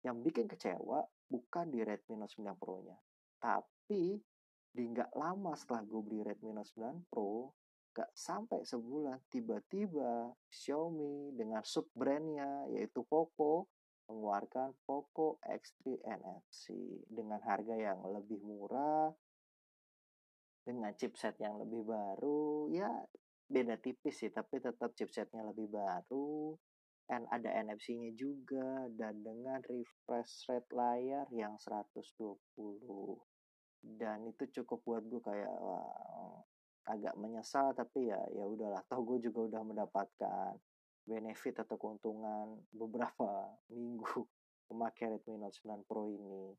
Yang 0.04 0.16
bikin 0.20 0.46
kecewa 0.52 1.00
bukan 1.32 1.72
di 1.72 1.80
Redmi 1.80 2.20
Note 2.20 2.36
9 2.36 2.60
Pro 2.60 2.84
nya 2.84 2.96
tapi 3.44 4.16
di 4.72 4.84
nggak 4.88 5.12
lama 5.12 5.52
setelah 5.52 5.84
gue 5.84 6.00
beli 6.00 6.20
Redmi 6.24 6.56
Note 6.56 6.72
9 6.72 7.12
Pro 7.12 7.52
gak 7.94 8.10
sampai 8.10 8.66
sebulan 8.66 9.22
tiba-tiba 9.30 10.32
Xiaomi 10.50 11.36
dengan 11.36 11.62
sub 11.62 11.86
brandnya 11.94 12.66
yaitu 12.72 13.06
Poco 13.06 13.70
mengeluarkan 14.08 14.74
Poco 14.82 15.38
X3 15.44 16.02
NFC 16.02 16.74
dengan 17.06 17.38
harga 17.44 17.76
yang 17.76 18.02
lebih 18.02 18.42
murah 18.42 19.14
dengan 20.64 20.90
chipset 20.96 21.38
yang 21.38 21.60
lebih 21.60 21.86
baru. 21.86 22.72
Ya 22.74 22.90
beda 23.46 23.78
tipis 23.78 24.24
sih 24.24 24.32
tapi 24.32 24.58
tetap 24.58 24.96
chipsetnya 24.98 25.46
lebih 25.46 25.70
baru 25.70 26.56
dan 27.04 27.28
ada 27.28 27.52
NFC-nya 27.52 28.16
juga 28.16 28.88
dan 28.96 29.20
dengan 29.20 29.60
refresh 29.60 30.48
rate 30.48 30.72
layar 30.72 31.28
yang 31.30 31.54
120 31.60 32.24
dan 33.84 34.24
itu 34.24 34.48
cukup 34.60 34.80
buat 34.84 35.04
gue 35.04 35.20
kayak 35.20 35.52
wah, 35.60 36.40
agak 36.88 37.14
menyesal 37.20 37.76
tapi 37.76 38.08
ya 38.08 38.20
ya 38.32 38.44
udahlah. 38.48 38.80
Toh 38.88 39.04
gue 39.04 39.28
juga 39.28 39.52
udah 39.52 39.62
mendapatkan 39.62 40.52
benefit 41.04 41.60
atau 41.60 41.76
keuntungan 41.76 42.56
beberapa 42.72 43.52
minggu 43.76 44.24
memakai 44.72 45.20
Redmi 45.20 45.36
Note 45.36 45.56
9 45.60 45.84
Pro 45.84 46.08
ini. 46.08 46.56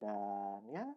Dan 0.00 0.64
ya 0.72 0.88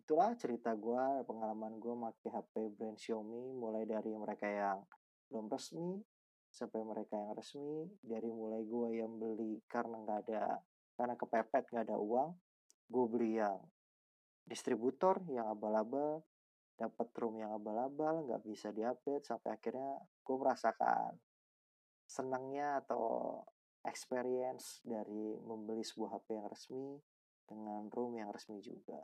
itulah 0.00 0.34
cerita 0.34 0.74
gue 0.74 1.22
pengalaman 1.28 1.78
gue 1.78 1.94
pakai 1.94 2.30
HP 2.34 2.54
brand 2.74 2.98
Xiaomi 2.98 3.54
mulai 3.54 3.86
dari 3.86 4.10
mereka 4.16 4.48
yang 4.48 4.82
belum 5.30 5.46
resmi 5.46 6.02
sampai 6.50 6.82
mereka 6.82 7.14
yang 7.14 7.38
resmi 7.38 7.86
dari 8.02 8.26
mulai 8.26 8.66
gue 8.66 8.98
yang 8.98 9.14
beli 9.22 9.62
karena 9.70 10.02
nggak 10.02 10.18
ada 10.26 10.58
karena 10.98 11.14
kepepet 11.14 11.64
nggak 11.70 11.86
ada 11.86 11.98
uang 12.02 12.34
gue 12.90 13.04
beli 13.06 13.38
yang 13.38 13.62
distributor 14.50 15.22
yang 15.30 15.46
abal-abal 15.54 16.26
dapat 16.74 17.06
room 17.22 17.38
yang 17.38 17.54
abal-abal 17.54 18.26
nggak 18.26 18.42
bisa 18.42 18.74
diupdate 18.74 19.22
sampai 19.22 19.54
akhirnya 19.54 20.02
gue 20.26 20.36
merasakan 20.36 21.14
senangnya 22.10 22.82
atau 22.82 23.38
experience 23.86 24.82
dari 24.82 25.38
membeli 25.46 25.86
sebuah 25.86 26.18
HP 26.18 26.26
yang 26.34 26.48
resmi 26.50 26.98
dengan 27.46 27.86
room 27.94 28.18
yang 28.18 28.34
resmi 28.34 28.58
juga. 28.58 28.98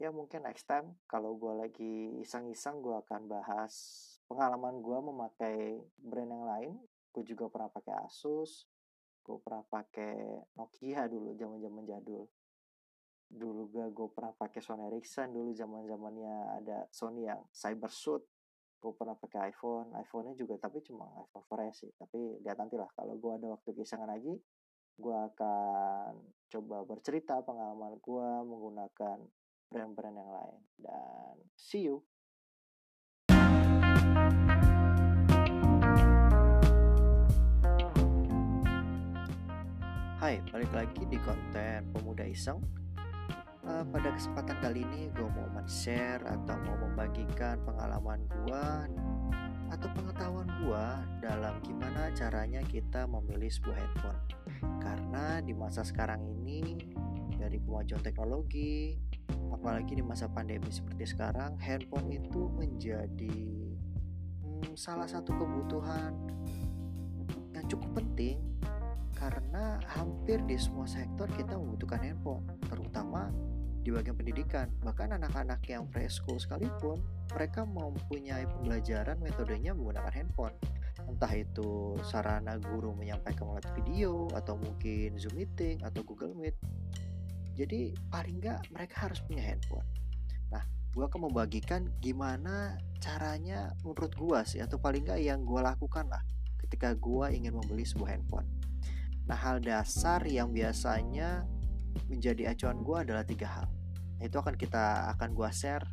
Ya 0.00 0.10
mungkin 0.10 0.48
next 0.48 0.66
time 0.66 0.98
kalau 1.06 1.38
gue 1.38 1.54
lagi 1.54 1.94
iseng-iseng 2.24 2.82
gue 2.82 2.96
akan 3.06 3.30
bahas 3.30 3.72
pengalaman 4.26 4.82
gue 4.82 4.98
memakai 4.98 5.78
brand 6.00 6.32
yang 6.34 6.46
lain. 6.48 6.72
Gue 7.14 7.22
juga 7.22 7.46
pernah 7.52 7.70
pakai 7.70 7.94
Asus 8.02 8.66
gue 9.30 9.38
pernah 9.46 9.62
pakai 9.68 10.16
Nokia 10.56 11.06
dulu 11.06 11.36
zaman 11.36 11.60
zaman 11.60 11.84
jadul 11.86 12.24
dulu 13.30 13.70
gue 13.70 13.86
gue 13.94 14.08
pernah 14.10 14.34
pakai 14.34 14.58
Sony 14.58 14.90
Ericsson 14.90 15.30
dulu 15.30 15.54
zaman 15.54 15.86
zamannya 15.86 16.34
ada 16.58 16.78
Sony 16.90 17.30
yang 17.30 17.46
Cybersuit 17.54 18.26
gue 18.80 18.92
pernah 18.96 19.14
pakai 19.14 19.54
iPhone 19.54 19.94
iPhone-nya 19.94 20.34
juga 20.34 20.58
tapi 20.58 20.82
cuma 20.82 21.06
iPhone 21.14 21.46
4S 21.46 21.86
sih 21.86 21.92
tapi 21.94 22.42
lihat 22.42 22.58
nanti 22.58 22.74
lah 22.74 22.90
kalau 22.92 23.14
gue 23.14 23.32
ada 23.38 23.46
waktu 23.54 23.70
kisangan 23.72 24.10
lagi 24.10 24.34
gue 25.00 25.16
akan 25.32 26.12
coba 26.50 26.76
bercerita 26.84 27.40
pengalaman 27.46 27.96
gue 28.02 28.28
menggunakan 28.44 29.18
brand-brand 29.70 30.16
yang 30.18 30.30
lain. 30.34 30.58
Dan 30.76 31.34
see 31.54 31.86
you. 31.86 32.02
Hai, 40.20 40.36
balik 40.52 40.68
lagi 40.76 41.02
di 41.08 41.16
konten 41.24 41.88
Pemuda 41.96 42.28
Iseng. 42.28 42.79
Uh, 43.60 43.84
pada 43.92 44.08
kesempatan 44.16 44.56
kali 44.64 44.80
ini 44.88 45.12
gue 45.12 45.28
mau 45.36 45.44
men-share 45.52 46.24
atau 46.24 46.56
mau 46.64 46.80
membagikan 46.80 47.60
pengalaman 47.60 48.24
gue 48.24 48.66
atau 49.68 49.88
pengetahuan 49.92 50.48
gue 50.64 50.86
dalam 51.20 51.60
gimana 51.60 52.08
caranya 52.16 52.64
kita 52.64 53.04
memilih 53.04 53.52
sebuah 53.52 53.76
handphone. 53.76 54.20
Karena 54.80 55.44
di 55.44 55.52
masa 55.52 55.84
sekarang 55.84 56.24
ini 56.24 56.74
dari 57.36 57.60
kemajuan 57.60 58.00
teknologi, 58.00 58.96
apalagi 59.52 59.92
di 59.92 60.04
masa 60.04 60.26
pandemi 60.32 60.72
seperti 60.72 61.12
sekarang 61.12 61.60
handphone 61.60 62.08
itu 62.10 62.48
menjadi 62.56 63.44
hmm, 64.40 64.72
salah 64.72 65.06
satu 65.06 65.36
kebutuhan 65.36 66.16
hampir 70.30 70.46
di 70.46 70.62
semua 70.62 70.86
sektor 70.86 71.26
kita 71.34 71.58
membutuhkan 71.58 72.06
handphone 72.06 72.46
terutama 72.70 73.34
di 73.82 73.90
bagian 73.90 74.14
pendidikan 74.14 74.70
bahkan 74.78 75.10
anak-anak 75.10 75.58
yang 75.66 75.90
preschool 75.90 76.38
sekalipun 76.38 77.02
mereka 77.34 77.66
mempunyai 77.66 78.46
pembelajaran 78.46 79.18
metodenya 79.18 79.74
menggunakan 79.74 80.14
handphone 80.14 80.54
entah 81.10 81.34
itu 81.34 81.98
sarana 82.06 82.62
guru 82.62 82.94
menyampaikan 82.94 83.42
melalui 83.42 83.74
video 83.82 84.30
atau 84.30 84.54
mungkin 84.54 85.18
Zoom 85.18 85.34
meeting 85.34 85.82
atau 85.82 86.06
Google 86.06 86.38
Meet 86.38 86.54
jadi 87.58 87.90
paling 88.14 88.38
nggak 88.38 88.70
mereka 88.70 89.10
harus 89.10 89.18
punya 89.26 89.42
handphone. 89.42 89.82
Nah, 90.54 90.62
gue 90.94 91.02
akan 91.10 91.26
membagikan 91.26 91.90
gimana 91.98 92.78
caranya 93.02 93.74
menurut 93.82 94.14
gue 94.14 94.38
sih 94.46 94.62
atau 94.62 94.78
paling 94.78 95.10
nggak 95.10 95.26
yang 95.26 95.42
gue 95.42 95.58
lakukan 95.58 96.06
lah 96.06 96.22
ketika 96.62 96.94
gue 96.94 97.26
ingin 97.34 97.50
membeli 97.50 97.82
sebuah 97.82 98.14
handphone. 98.14 98.46
Nah, 99.30 99.38
hal 99.38 99.62
dasar 99.62 100.26
yang 100.26 100.50
biasanya 100.50 101.46
menjadi 102.10 102.50
acuan 102.50 102.82
gue 102.82 102.98
adalah 102.98 103.22
tiga 103.22 103.46
hal. 103.46 103.70
Nah, 104.18 104.26
itu 104.26 104.34
akan 104.34 104.58
kita 104.58 105.06
akan 105.14 105.30
gue 105.38 105.50
share 105.54 105.86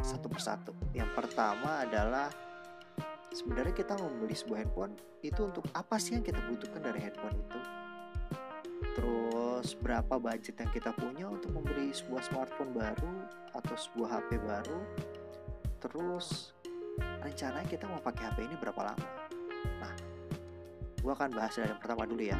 satu 0.00 0.32
persatu. 0.32 0.72
Yang 0.96 1.12
pertama 1.12 1.84
adalah 1.84 2.32
sebenarnya 3.36 3.76
kita 3.76 4.00
membeli 4.00 4.32
sebuah 4.32 4.64
handphone 4.64 4.96
itu 5.20 5.44
untuk 5.44 5.68
apa 5.76 6.00
sih 6.00 6.16
yang 6.16 6.24
kita 6.24 6.40
butuhkan 6.48 6.80
dari 6.80 7.04
handphone 7.04 7.36
itu? 7.36 7.60
Terus 8.96 9.76
berapa 9.76 10.16
budget 10.16 10.56
yang 10.56 10.72
kita 10.72 10.96
punya 10.96 11.28
untuk 11.28 11.52
membeli 11.52 11.92
sebuah 11.92 12.32
smartphone 12.32 12.72
baru 12.72 13.28
atau 13.52 13.76
sebuah 13.76 14.08
HP 14.08 14.40
baru? 14.40 14.80
Terus 15.84 16.56
rencananya 16.96 17.68
kita 17.68 17.84
mau 17.92 18.00
pakai 18.00 18.32
HP 18.32 18.48
ini 18.48 18.56
berapa 18.56 18.80
lama? 18.88 19.08
Nah, 19.84 20.11
gue 21.02 21.12
akan 21.12 21.34
bahas 21.34 21.58
dari 21.58 21.66
yang 21.74 21.82
pertama 21.82 22.06
dulu 22.06 22.22
ya, 22.22 22.38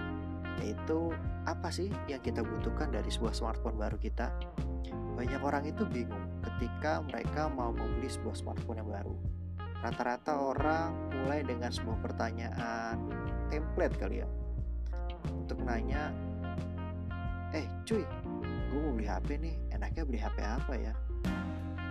yaitu 0.63 1.11
apa 1.51 1.69
sih 1.75 1.91
yang 2.07 2.23
kita 2.23 2.47
butuhkan 2.47 2.95
dari 2.95 3.11
sebuah 3.11 3.35
smartphone 3.35 3.75
baru 3.75 3.99
kita? 3.99 4.31
Banyak 5.19 5.43
orang 5.43 5.67
itu 5.67 5.83
bingung 5.91 6.23
ketika 6.47 7.03
mereka 7.03 7.51
mau 7.51 7.75
membeli 7.75 8.07
sebuah 8.07 8.39
smartphone 8.39 8.79
yang 8.81 8.91
baru. 8.91 9.15
Rata-rata 9.83 10.39
orang 10.39 10.95
mulai 11.11 11.43
dengan 11.43 11.75
sebuah 11.75 11.99
pertanyaan 11.99 13.03
template 13.51 13.99
kali 13.99 14.23
ya. 14.23 14.29
Untuk 15.35 15.59
nanya, 15.67 16.15
eh 17.51 17.67
cuy, 17.83 18.07
gue 18.71 18.79
mau 18.79 18.95
beli 18.95 19.11
HP 19.11 19.43
nih, 19.43 19.55
enaknya 19.75 20.03
beli 20.07 20.19
HP 20.23 20.39
apa 20.39 20.75
ya? 20.79 20.95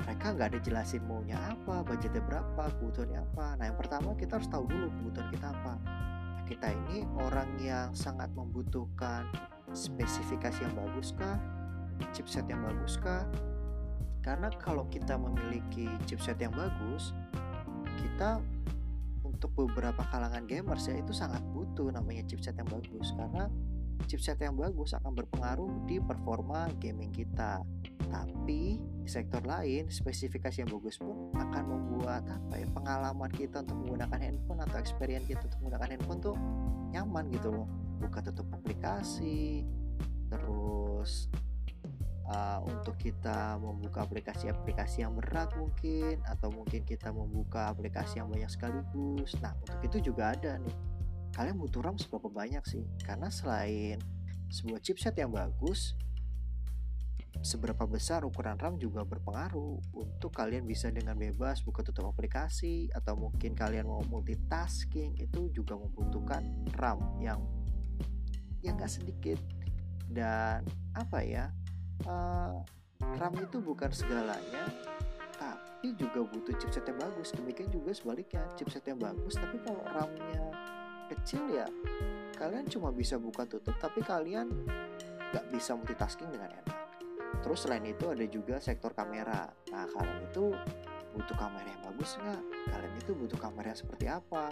Mereka 0.08 0.26
nggak 0.34 0.48
ada 0.56 0.60
jelasin 0.64 1.04
maunya 1.04 1.36
apa, 1.36 1.84
budgetnya 1.84 2.24
berapa, 2.24 2.64
kebutuhannya 2.80 3.20
apa. 3.32 3.60
Nah 3.60 3.66
yang 3.68 3.78
pertama 3.78 4.16
kita 4.16 4.40
harus 4.40 4.48
tahu 4.48 4.66
dulu 4.72 4.88
kebutuhan 4.88 5.28
kita 5.30 5.48
apa. 5.52 5.74
Kita 6.52 6.68
ini 6.68 7.08
orang 7.16 7.48
yang 7.64 7.96
sangat 7.96 8.28
membutuhkan 8.36 9.24
spesifikasi 9.72 10.68
yang 10.68 10.76
bagus 10.76 11.16
kah, 11.16 11.40
chipset 12.12 12.44
yang 12.52 12.60
bagus 12.68 13.00
kah? 13.00 13.24
Karena 14.20 14.52
kalau 14.60 14.84
kita 14.92 15.16
memiliki 15.16 15.88
chipset 16.04 16.36
yang 16.44 16.52
bagus, 16.52 17.16
kita 18.04 18.44
untuk 19.24 19.48
beberapa 19.56 20.04
kalangan 20.12 20.44
gamers 20.44 20.92
ya 20.92 21.00
itu 21.00 21.16
sangat 21.16 21.40
butuh 21.56 21.88
namanya 21.88 22.28
chipset 22.28 22.60
yang 22.60 22.68
bagus 22.68 23.16
karena 23.16 23.48
chipset 24.12 24.36
yang 24.44 24.60
bagus 24.60 24.92
akan 24.92 25.24
berpengaruh 25.24 25.88
di 25.88 26.04
performa 26.04 26.68
gaming 26.84 27.16
kita. 27.16 27.64
Tapi 28.12 28.78
di 29.02 29.10
sektor 29.10 29.42
lain, 29.48 29.88
spesifikasi 29.88 30.68
yang 30.68 30.70
bagus 30.70 31.00
pun 31.00 31.32
akan 31.34 31.64
membuat 31.64 32.28
apa 32.28 32.60
ya 32.60 32.68
pengalaman 32.70 33.32
kita 33.32 33.64
untuk 33.64 33.80
menggunakan 33.88 34.20
handphone 34.20 34.62
atau 34.68 34.78
experience 34.78 35.26
kita 35.26 35.42
untuk 35.48 35.60
menggunakan 35.64 35.88
handphone 35.96 36.20
tuh 36.20 36.36
nyaman 36.92 37.32
gitu 37.32 37.50
loh. 37.50 37.68
Buka 38.04 38.20
tutup 38.20 38.52
aplikasi, 38.52 39.64
terus 40.28 41.32
uh, 42.32 42.60
untuk 42.64 42.96
kita 42.98 43.60
membuka 43.60 44.04
aplikasi-aplikasi 44.08 45.04
yang 45.04 45.14
berat 45.16 45.52
mungkin 45.60 46.20
atau 46.28 46.50
mungkin 46.52 46.84
kita 46.88 47.12
membuka 47.12 47.72
aplikasi 47.72 48.20
yang 48.24 48.30
banyak 48.32 48.52
sekaligus. 48.52 49.36
Nah, 49.44 49.56
untuk 49.60 49.80
itu 49.84 50.12
juga 50.12 50.36
ada 50.36 50.60
nih. 50.60 50.76
Kalian 51.32 51.56
butuh 51.60 51.80
RAM 51.80 51.96
seberapa 51.96 52.28
banyak 52.28 52.64
sih? 52.68 52.84
Karena 53.08 53.32
selain 53.32 54.00
sebuah 54.52 54.84
chipset 54.84 55.16
yang 55.16 55.32
bagus, 55.32 55.96
seberapa 57.40 57.88
besar 57.88 58.28
ukuran 58.28 58.60
RAM 58.60 58.76
juga 58.76 59.08
berpengaruh 59.08 59.96
untuk 59.96 60.36
kalian 60.36 60.68
bisa 60.68 60.92
dengan 60.92 61.16
bebas 61.16 61.64
buka 61.64 61.82
tutup 61.82 62.12
aplikasi 62.12 62.92
atau 62.92 63.16
mungkin 63.16 63.56
kalian 63.56 63.88
mau 63.88 64.04
multitasking 64.04 65.16
itu 65.16 65.48
juga 65.56 65.80
membutuhkan 65.80 66.68
RAM 66.76 67.00
yang 67.24 67.40
yang 68.62 68.76
gak 68.76 68.92
sedikit. 68.92 69.40
Dan 70.12 70.68
apa 70.92 71.24
ya 71.24 71.48
uh, 72.06 72.60
RAM 73.16 73.34
itu 73.40 73.64
bukan 73.64 73.90
segalanya 73.96 74.68
tapi 75.40 75.98
juga 75.98 76.22
butuh 76.22 76.54
chipset 76.60 76.84
yang 76.84 77.00
bagus. 77.00 77.32
Demikian 77.34 77.72
juga 77.72 77.96
sebaliknya 77.96 78.44
chipset 78.60 78.84
yang 78.86 79.00
bagus 79.00 79.40
tapi 79.40 79.58
kalau 79.64 79.82
RAM-nya 79.88 80.52
kecil 81.10 81.44
ya 81.52 81.68
kalian 82.40 82.64
cuma 82.72 82.94
bisa 82.94 83.20
buka 83.20 83.44
tutup 83.44 83.76
tapi 83.82 84.00
kalian 84.00 84.48
nggak 85.32 85.46
bisa 85.52 85.76
multitasking 85.76 86.32
dengan 86.32 86.52
enak 86.56 86.81
terus 87.40 87.64
selain 87.64 87.88
itu 87.88 88.12
ada 88.12 88.26
juga 88.28 88.60
sektor 88.60 88.92
kamera. 88.92 89.48
Nah 89.72 89.88
kalian 89.88 90.28
itu 90.28 90.52
butuh 91.16 91.38
kamera 91.40 91.68
yang 91.68 91.84
bagus 91.88 92.20
nggak? 92.20 92.42
Kalian 92.72 92.96
itu 93.00 93.12
butuh 93.16 93.40
kamera 93.40 93.68
yang 93.72 93.80
seperti 93.80 94.06
apa? 94.12 94.46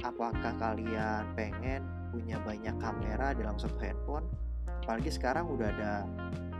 Apakah 0.00 0.54
kalian 0.56 1.22
pengen 1.34 1.82
punya 2.14 2.38
banyak 2.40 2.74
kamera 2.78 3.34
dalam 3.34 3.58
satu 3.58 3.76
handphone? 3.82 4.26
Apalagi 4.86 5.10
sekarang 5.12 5.50
udah 5.50 5.68
ada 5.70 5.94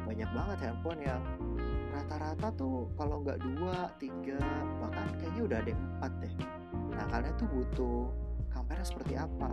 banyak 0.04 0.30
banget 0.34 0.58
handphone 0.66 1.00
yang 1.02 1.22
rata-rata 1.90 2.54
tuh 2.54 2.90
kalau 2.94 3.22
nggak 3.22 3.38
dua 3.42 3.90
tiga 3.98 4.38
bahkan 4.78 5.06
kayaknya 5.18 5.42
udah 5.46 5.58
ada 5.62 5.72
empat 5.74 6.12
deh. 6.22 6.34
Nah 6.94 7.04
kalian 7.10 7.34
tuh 7.38 7.48
butuh 7.50 8.00
kamera 8.50 8.82
seperti 8.82 9.14
apa 9.14 9.50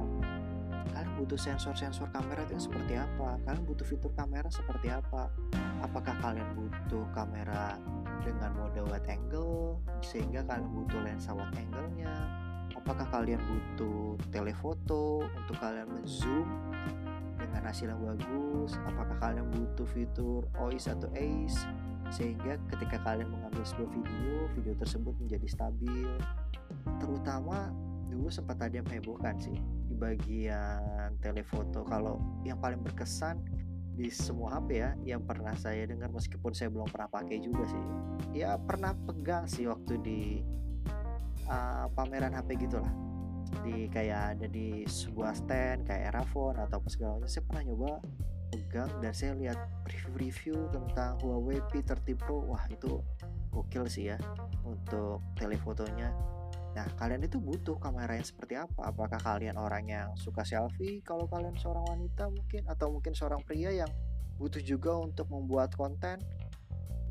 butuh 1.17 1.35
sensor-sensor 1.35 2.13
kamera 2.13 2.45
itu 2.45 2.69
seperti 2.69 2.93
apa? 2.93 3.41
Kalian 3.41 3.65
butuh 3.65 3.83
fitur 3.83 4.13
kamera 4.13 4.45
seperti 4.53 4.93
apa? 4.93 5.33
Apakah 5.81 6.13
kalian 6.21 6.45
butuh 6.53 7.03
kamera 7.17 7.81
dengan 8.21 8.53
mode 8.53 8.85
wide 8.85 9.09
angle 9.09 9.81
sehingga 10.05 10.45
kalian 10.45 10.69
butuh 10.69 10.99
lensa 11.01 11.33
wide 11.33 11.57
angle-nya? 11.57 12.13
Apakah 12.77 13.09
kalian 13.09 13.41
butuh 13.41 14.21
telefoto 14.29 15.25
untuk 15.25 15.57
kalian 15.57 15.89
menzoom 15.89 16.45
dengan 17.41 17.65
hasil 17.65 17.89
yang 17.89 18.01
bagus? 18.05 18.77
Apakah 18.85 19.17
kalian 19.17 19.49
butuh 19.49 19.87
fitur 19.89 20.45
OIS 20.61 20.85
atau 20.85 21.09
ACE 21.17 21.65
sehingga 22.07 22.55
ketika 22.71 23.03
kalian 23.03 23.27
mengambil 23.27 23.65
sebuah 23.67 23.89
video 23.91 24.47
video 24.53 24.73
tersebut 24.77 25.17
menjadi 25.17 25.47
stabil? 25.49 26.07
Terutama 27.01 27.73
dulu 28.07 28.29
sempat 28.29 28.61
ada 28.61 28.79
yang 28.79 28.87
hebohkan 28.87 29.35
sih 29.41 29.57
bagian 29.97 31.17
telefoto. 31.19 31.83
Kalau 31.83 32.21
yang 32.45 32.61
paling 32.61 32.79
berkesan 32.85 33.41
di 33.97 34.13
semua 34.13 34.61
HP 34.61 34.69
ya 34.77 34.89
yang 35.17 35.25
pernah 35.25 35.57
saya 35.57 35.89
dengar 35.89 36.13
meskipun 36.13 36.53
saya 36.53 36.69
belum 36.69 36.85
pernah 36.85 37.09
pakai 37.09 37.41
juga 37.41 37.65
sih 37.65 37.81
ya 38.37 38.53
pernah 38.61 38.93
pegang 38.93 39.49
sih 39.49 39.65
waktu 39.65 39.97
di 40.05 40.21
uh, 41.49 41.89
pameran 41.97 42.37
HP 42.37 42.69
gitulah. 42.69 42.93
Di 43.63 43.87
kayak 43.89 44.37
ada 44.37 44.45
di 44.45 44.83
sebuah 44.85 45.33
stand 45.33 45.87
kayak 45.87 46.13
Erafone 46.13 46.61
atau 46.61 46.77
apa 46.77 46.89
segala 46.91 47.25
saya 47.25 47.43
pernah 47.47 47.63
nyoba 47.73 47.91
pegang 48.53 48.91
dan 49.03 49.11
saya 49.11 49.33
lihat 49.35 49.59
review-review 49.87 50.71
tentang 50.71 51.17
Huawei 51.23 51.63
P30 51.73 52.15
Pro. 52.19 52.43
Wah 52.45 52.63
itu 52.69 53.01
gokil 53.49 53.89
sih 53.89 54.13
ya 54.13 54.17
untuk 54.61 55.23
telefotonya 55.39 56.36
nah 56.77 56.85
kalian 56.93 57.25
itu 57.25 57.41
butuh 57.41 57.81
kamera 57.81 58.13
yang 58.13 58.27
seperti 58.27 58.53
apa 58.53 58.93
apakah 58.93 59.17
kalian 59.17 59.57
orang 59.57 59.89
yang 59.89 60.13
suka 60.13 60.45
selfie 60.45 61.01
kalau 61.01 61.25
kalian 61.25 61.57
seorang 61.57 61.89
wanita 61.89 62.29
mungkin 62.29 62.61
atau 62.69 62.93
mungkin 62.93 63.17
seorang 63.17 63.41
pria 63.41 63.73
yang 63.73 63.89
butuh 64.37 64.61
juga 64.61 64.93
untuk 65.01 65.25
membuat 65.33 65.73
konten 65.73 66.21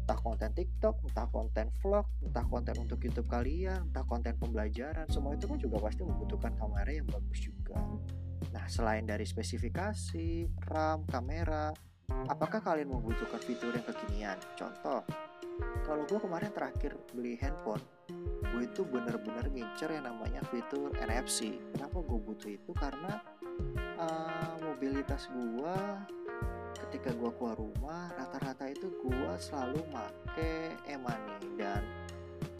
entah 0.06 0.22
konten 0.22 0.54
TikTok, 0.54 1.02
entah 1.02 1.26
konten 1.34 1.66
vlog, 1.82 2.06
entah 2.22 2.46
konten 2.46 2.78
untuk 2.78 3.02
YouTube 3.02 3.26
kalian, 3.26 3.90
entah 3.90 4.06
konten 4.06 4.38
pembelajaran, 4.38 5.02
semua 5.10 5.34
itu 5.34 5.50
kan 5.50 5.58
juga 5.58 5.82
pasti 5.82 6.06
membutuhkan 6.06 6.54
kamera 6.54 6.94
yang 6.94 7.10
bagus 7.10 7.42
juga. 7.42 7.74
Nah, 8.54 8.70
selain 8.70 9.02
dari 9.02 9.26
spesifikasi, 9.26 10.46
RAM, 10.70 11.10
kamera, 11.10 11.74
apakah 12.30 12.62
kalian 12.62 12.94
membutuhkan 12.94 13.42
fitur 13.42 13.74
yang 13.74 13.82
kekinian? 13.82 14.38
Contoh, 14.54 15.02
kalau 15.82 16.06
gue 16.06 16.22
kemarin 16.22 16.54
terakhir 16.54 16.94
beli 17.10 17.34
handphone, 17.42 17.82
gue 18.56 18.72
itu 18.72 18.88
bener-bener 18.88 19.52
ngincer 19.52 19.92
yang 19.92 20.08
namanya 20.08 20.40
fitur 20.48 20.88
NFC. 20.96 21.60
Kenapa 21.76 22.00
gue 22.00 22.16
butuh 22.24 22.48
itu? 22.48 22.72
Karena 22.72 23.20
uh, 24.00 24.56
mobilitas 24.64 25.28
gue 25.28 25.76
ketika 26.88 27.12
gue 27.12 27.30
keluar 27.36 27.60
rumah 27.60 28.08
rata-rata 28.16 28.72
itu 28.72 28.88
gue 29.04 29.32
selalu 29.36 29.84
make 29.92 30.72
e-money 30.88 31.36
dan 31.60 31.84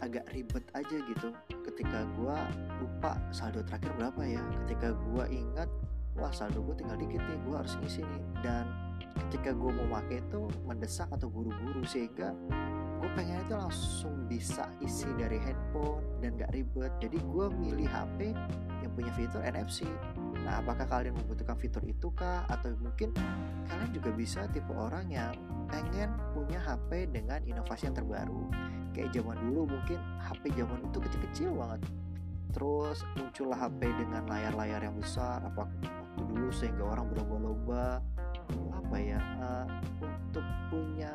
agak 0.05 0.29
ribet 0.37 0.61
aja 0.77 0.97
gitu 1.01 1.33
ketika 1.65 2.05
gue 2.13 2.37
lupa 2.77 3.17
saldo 3.33 3.65
terakhir 3.65 3.89
berapa 3.97 4.21
ya 4.21 4.41
ketika 4.65 4.93
gue 4.93 5.25
ingat 5.33 5.69
wah 6.13 6.29
saldo 6.29 6.61
gue 6.61 6.77
tinggal 6.77 6.97
dikit 6.97 7.21
nih 7.25 7.39
gue 7.41 7.55
harus 7.57 7.73
ngisi 7.81 8.05
nih 8.05 8.23
dan 8.45 8.69
ketika 9.25 9.53
gue 9.53 9.71
mau 9.73 9.97
pakai 9.97 10.21
itu 10.21 10.45
mendesak 10.65 11.09
atau 11.09 11.29
buru-buru 11.29 11.81
sehingga 11.89 12.37
gue 12.97 13.09
pengen 13.13 13.41
itu 13.45 13.55
langsung 13.55 14.15
bisa 14.25 14.67
isi 14.81 15.07
dari 15.15 15.37
handphone 15.37 16.01
dan 16.19 16.35
gak 16.37 16.51
ribet 16.53 16.91
jadi 16.97 17.17
gue 17.17 17.45
milih 17.53 17.87
HP 17.87 18.33
yang 18.81 18.91
punya 18.93 19.11
fitur 19.13 19.41
NFC 19.45 19.85
Nah, 20.47 20.63
apakah 20.63 20.87
kalian 20.87 21.11
membutuhkan 21.11 21.59
fitur 21.59 21.83
itu 21.83 22.07
kah? 22.15 22.47
Atau 22.47 22.71
mungkin 22.79 23.11
kalian 23.67 23.91
juga 23.91 24.15
bisa 24.15 24.47
tipe 24.47 24.71
orang 24.71 25.11
yang 25.11 25.35
pengen 25.67 26.15
punya 26.31 26.55
HP 26.63 27.11
dengan 27.11 27.43
inovasi 27.43 27.91
yang 27.91 27.99
terbaru. 27.99 28.47
Kayak 28.95 29.11
zaman 29.11 29.35
dulu 29.43 29.75
mungkin 29.75 29.99
HP 30.23 30.55
zaman 30.55 30.79
itu 30.87 30.97
kecil-kecil 31.03 31.49
banget. 31.51 31.81
Terus 32.55 33.03
muncullah 33.19 33.59
HP 33.59 33.91
dengan 33.91 34.23
layar-layar 34.23 34.87
yang 34.87 34.95
besar. 34.95 35.43
Apa 35.43 35.67
waktu 35.67 36.21
dulu 36.31 36.47
sehingga 36.47 36.95
orang 36.95 37.11
berlomba-lomba 37.11 37.99
apa 38.73 38.97
ya 38.97 39.19
uh, 39.43 39.67
untuk 40.31 40.45
punya 40.71 41.11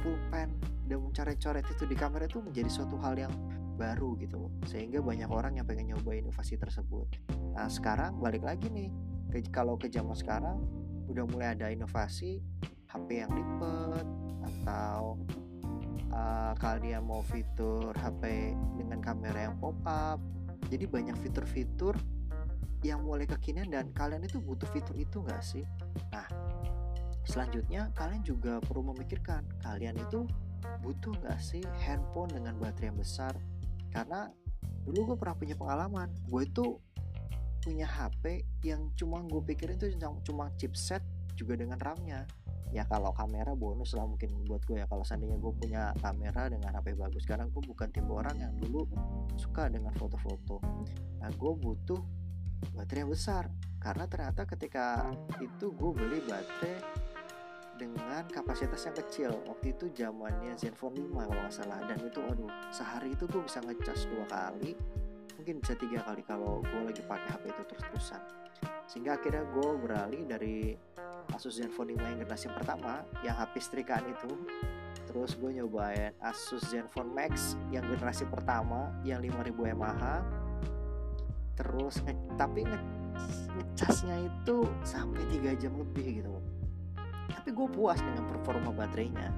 pulpen 0.00 0.52
dan 0.88 0.98
mencoret-coret 1.00 1.64
itu 1.70 1.84
di 1.86 1.96
kamera 1.96 2.26
itu 2.26 2.42
menjadi 2.42 2.70
suatu 2.72 2.98
hal 2.98 3.14
yang 3.14 3.32
baru 3.80 4.12
gitu 4.20 4.52
sehingga 4.68 5.00
banyak 5.00 5.30
orang 5.32 5.56
yang 5.56 5.64
pengen 5.64 5.96
nyoba 5.96 6.12
inovasi 6.12 6.60
tersebut. 6.60 7.08
Nah 7.56 7.64
sekarang 7.72 8.20
balik 8.20 8.44
lagi 8.44 8.68
nih 8.68 8.92
ke, 9.32 9.40
kalau 9.48 9.80
ke 9.80 9.88
zaman 9.88 10.12
sekarang 10.12 10.60
udah 11.08 11.24
mulai 11.24 11.56
ada 11.56 11.72
inovasi 11.72 12.44
HP 12.92 13.24
yang 13.24 13.32
lipat 13.32 14.04
atau 14.44 15.16
uh, 16.12 16.52
kalian 16.60 17.06
mau 17.06 17.24
fitur 17.24 17.96
HP 17.96 18.52
dengan 18.76 19.00
kamera 19.00 19.48
yang 19.48 19.56
pop 19.56 19.78
up. 19.88 20.20
Jadi 20.68 20.84
banyak 20.84 21.16
fitur-fitur 21.18 21.96
yang 22.84 23.04
mulai 23.04 23.24
kekinian 23.24 23.72
dan 23.72 23.92
kalian 23.96 24.24
itu 24.24 24.40
butuh 24.40 24.68
fitur 24.70 24.96
itu 24.96 25.24
nggak 25.24 25.40
sih? 25.40 25.64
Nah 26.12 26.26
selanjutnya 27.30 27.94
kalian 27.94 28.26
juga 28.26 28.58
perlu 28.58 28.90
memikirkan 28.90 29.46
kalian 29.62 29.94
itu 30.02 30.26
butuh 30.82 31.14
nggak 31.22 31.38
sih 31.38 31.62
handphone 31.78 32.34
dengan 32.34 32.58
baterai 32.58 32.90
yang 32.90 32.98
besar? 32.98 33.32
Karena 33.94 34.26
dulu 34.82 35.14
gue 35.14 35.16
pernah 35.16 35.36
punya 35.38 35.54
pengalaman 35.54 36.10
gue 36.26 36.42
itu 36.42 36.66
punya 37.60 37.86
HP 37.86 38.42
yang 38.66 38.90
cuma 38.98 39.22
gue 39.22 39.38
pikirin 39.46 39.78
itu 39.78 39.94
cuma 40.26 40.50
chipset 40.58 41.04
juga 41.38 41.54
dengan 41.54 41.78
RAM-nya. 41.78 42.26
Ya 42.70 42.86
kalau 42.86 43.10
kamera 43.14 43.54
bonus 43.54 43.94
lah 43.98 44.06
mungkin 44.06 44.30
buat 44.46 44.62
gue 44.66 44.82
ya 44.82 44.86
kalau 44.86 45.02
seandainya 45.02 45.38
gue 45.38 45.52
punya 45.54 45.94
kamera 46.02 46.50
dengan 46.50 46.74
HP 46.74 46.98
bagus. 46.98 47.22
Sekarang 47.22 47.50
gue 47.54 47.62
bukan 47.62 47.90
tipe 47.94 48.10
orang 48.10 48.34
yang 48.42 48.52
dulu 48.58 48.90
suka 49.38 49.70
dengan 49.70 49.94
foto-foto. 49.94 50.58
Nah 51.22 51.30
gue 51.30 51.52
butuh 51.54 52.00
baterai 52.74 53.06
yang 53.06 53.12
besar. 53.12 53.44
Karena 53.80 54.04
ternyata 54.06 54.44
ketika 54.44 55.08
itu 55.40 55.72
gue 55.72 55.90
beli 55.94 56.18
baterai 56.24 57.09
dengan 57.80 58.28
kapasitas 58.28 58.84
yang 58.84 58.96
kecil. 59.00 59.32
Waktu 59.48 59.72
itu 59.72 59.88
zamannya 59.96 60.52
Zenfone 60.60 61.00
5 61.00 61.16
kalau 61.16 61.40
nggak 61.40 61.54
salah. 61.56 61.80
Dan 61.88 61.98
itu 62.04 62.20
aduh 62.20 62.52
sehari 62.68 63.16
itu 63.16 63.24
gue 63.24 63.40
bisa 63.40 63.64
ngecas 63.64 64.04
dua 64.12 64.28
kali 64.28 64.76
mungkin 65.40 65.56
bisa 65.64 65.72
tiga 65.72 66.04
kali 66.04 66.20
kalau 66.20 66.60
gue 66.60 66.80
lagi 66.84 67.00
pakai 67.00 67.32
HP 67.32 67.44
itu 67.48 67.62
terus-terusan. 67.72 68.22
Sehingga 68.84 69.16
akhirnya 69.16 69.48
gue 69.48 69.70
beralih 69.80 70.22
dari 70.28 70.76
Asus 71.32 71.56
Zenfone 71.56 71.96
5 71.96 72.04
yang 72.04 72.18
generasi 72.20 72.52
pertama 72.52 73.00
yang 73.24 73.32
HP 73.40 73.54
setrikaan 73.62 74.04
itu 74.04 74.30
terus 75.08 75.34
gue 75.40 75.50
nyobain 75.56 76.12
Asus 76.20 76.62
Zenfone 76.68 77.08
Max 77.08 77.56
yang 77.72 77.86
generasi 77.88 78.28
pertama 78.28 78.92
yang 79.02 79.22
5000 79.24 79.74
mAh 79.74 80.22
terus 81.56 82.02
nge 82.04 82.14
tapi 82.38 82.66
nge 82.66 82.78
ngecasnya 83.56 84.16
itu 84.26 84.64
sampai 84.86 85.22
3 85.40 85.60
jam 85.60 85.72
lebih 85.76 86.22
gitu 86.22 86.34
tapi 87.30 87.54
gue 87.54 87.68
puas 87.70 87.98
dengan 88.02 88.26
performa 88.26 88.74
baterainya. 88.74 89.30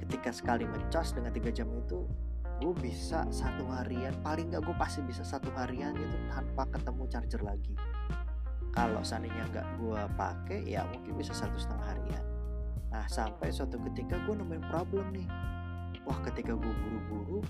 Ketika 0.00 0.32
sekali 0.32 0.68
ngecas 0.68 1.16
dengan 1.16 1.32
tiga 1.32 1.52
jam 1.52 1.68
itu 1.72 2.04
gue 2.62 2.74
bisa 2.78 3.26
satu 3.34 3.66
harian 3.66 4.14
paling 4.22 4.46
nggak 4.48 4.62
gue 4.62 4.76
pasti 4.78 5.02
bisa 5.02 5.26
satu 5.26 5.50
harian 5.58 5.92
itu 5.98 6.18
tanpa 6.30 6.64
ketemu 6.70 7.02
charger 7.10 7.42
lagi. 7.42 7.74
Kalau 8.74 9.02
seandainya 9.02 9.44
nggak 9.50 9.66
gue 9.78 10.02
pakai 10.18 10.60
ya 10.66 10.86
mungkin 10.90 11.18
bisa 11.18 11.34
satu 11.34 11.56
setengah 11.58 11.86
harian. 11.94 12.24
Nah 12.94 13.04
sampai 13.10 13.50
suatu 13.50 13.78
ketika 13.90 14.18
gue 14.24 14.34
nemuin 14.38 14.64
problem 14.70 15.06
nih. 15.14 15.28
Wah 16.04 16.18
ketika 16.26 16.54
gue 16.54 16.74
buru-buru 16.84 17.40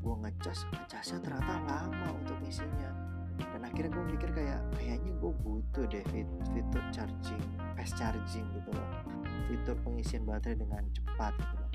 gue 0.00 0.14
ngecas 0.24 0.64
ngecasnya 0.72 1.18
ternyata 1.20 1.60
lama 1.68 2.08
untuk 2.16 2.38
isinya. 2.46 2.90
Dan 3.40 3.64
akhirnya 3.64 3.92
gue 3.92 4.04
mikir 4.16 4.30
kayak 4.36 4.60
kayaknya 4.76 5.12
gue 5.16 5.32
butuh 5.40 5.84
deh 5.88 6.04
fitur 6.52 6.84
charging 6.92 7.44
fast 7.72 7.96
charging 7.96 8.44
gitu 8.52 8.70
loh 8.76 9.09
fitur 9.48 9.76
pengisian 9.84 10.26
baterai 10.26 10.58
dengan 10.58 10.82
cepat 10.92 11.32
gitu 11.38 11.54
loh 11.56 11.70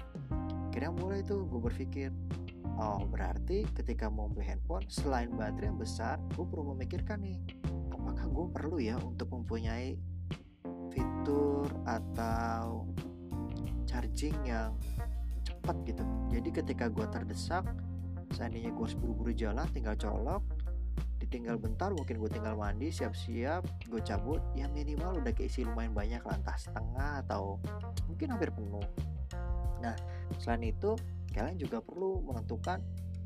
akhirnya 0.69 0.91
mulai 0.91 1.19
tuh 1.23 1.47
gue 1.47 1.62
berpikir 1.71 2.10
oh 2.75 2.99
berarti 3.08 3.63
ketika 3.73 4.12
mau 4.12 4.28
beli 4.28 4.51
handphone 4.51 4.84
selain 4.91 5.32
baterai 5.32 5.71
yang 5.71 5.80
besar 5.80 6.19
gue 6.36 6.43
perlu 6.43 6.75
memikirkan 6.75 7.23
nih 7.23 7.39
apakah 7.95 8.25
gue 8.28 8.45
perlu 8.54 8.78
ya 8.78 8.95
untuk 9.01 9.32
mempunyai 9.32 9.97
fitur 10.93 11.67
atau 11.84 12.86
charging 13.89 14.36
yang 14.47 14.71
cepat 15.45 15.75
gitu? 15.88 16.04
Jadi 16.32 16.49
ketika 16.51 16.86
gue 16.88 17.06
terdesak 17.10 17.65
seandainya 18.34 18.73
gue 18.73 18.84
harus 18.84 18.97
buru-buru 18.97 19.32
jalan 19.32 19.65
tinggal 19.71 19.95
colok 19.95 20.43
ditinggal 21.25 21.57
bentar 21.57 21.89
mungkin 21.91 22.21
gue 22.21 22.29
tinggal 22.29 22.55
mandi 22.55 22.93
siap-siap 22.93 23.65
gue 23.89 24.01
cabut. 24.05 24.39
Ya 24.53 24.69
minimal 24.69 25.19
udah 25.19 25.33
keisi 25.33 25.65
lumayan 25.65 25.91
banyak 25.91 26.21
lantas 26.21 26.69
setengah 26.69 27.25
atau 27.25 27.57
mungkin 28.05 28.38
hampir 28.38 28.53
penuh. 28.53 28.85
Nah 29.81 29.97
selain 30.38 30.69
itu 30.69 30.93
kalian 31.33 31.59
juga 31.59 31.83
perlu 31.83 32.23
menentukan 32.23 32.79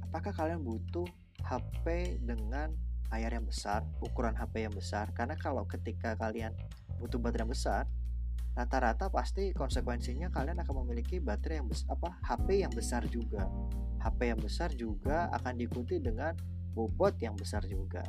apakah 0.09 0.33
kalian 0.33 0.65
butuh 0.65 1.05
HP 1.45 2.17
dengan 2.25 2.73
layar 3.13 3.37
yang 3.37 3.45
besar 3.45 3.85
ukuran 4.01 4.33
HP 4.33 4.65
yang 4.65 4.73
besar. 4.73 5.11
Karena 5.13 5.37
kalau 5.37 5.67
ketika 5.69 6.17
kalian 6.17 6.55
butuh 6.97 7.21
baterai 7.21 7.45
yang 7.45 7.53
besar 7.53 7.83
rata-rata 8.57 9.07
pasti 9.07 9.55
konsekuensinya 9.55 10.33
kalian 10.33 10.59
akan 10.59 10.83
memiliki 10.83 11.21
baterai 11.21 11.63
yang 11.63 11.69
besar 11.69 11.87
apa 11.95 12.09
HP 12.25 12.47
yang 12.65 12.73
besar 12.73 13.05
juga. 13.07 13.47
HP 13.99 14.19
yang 14.35 14.41
besar 14.41 14.69
juga 14.75 15.31
akan 15.31 15.53
diikuti 15.59 15.99
dengan 15.99 16.35
bobot 16.79 17.19
yang 17.19 17.35
besar 17.35 17.67
juga. 17.67 18.07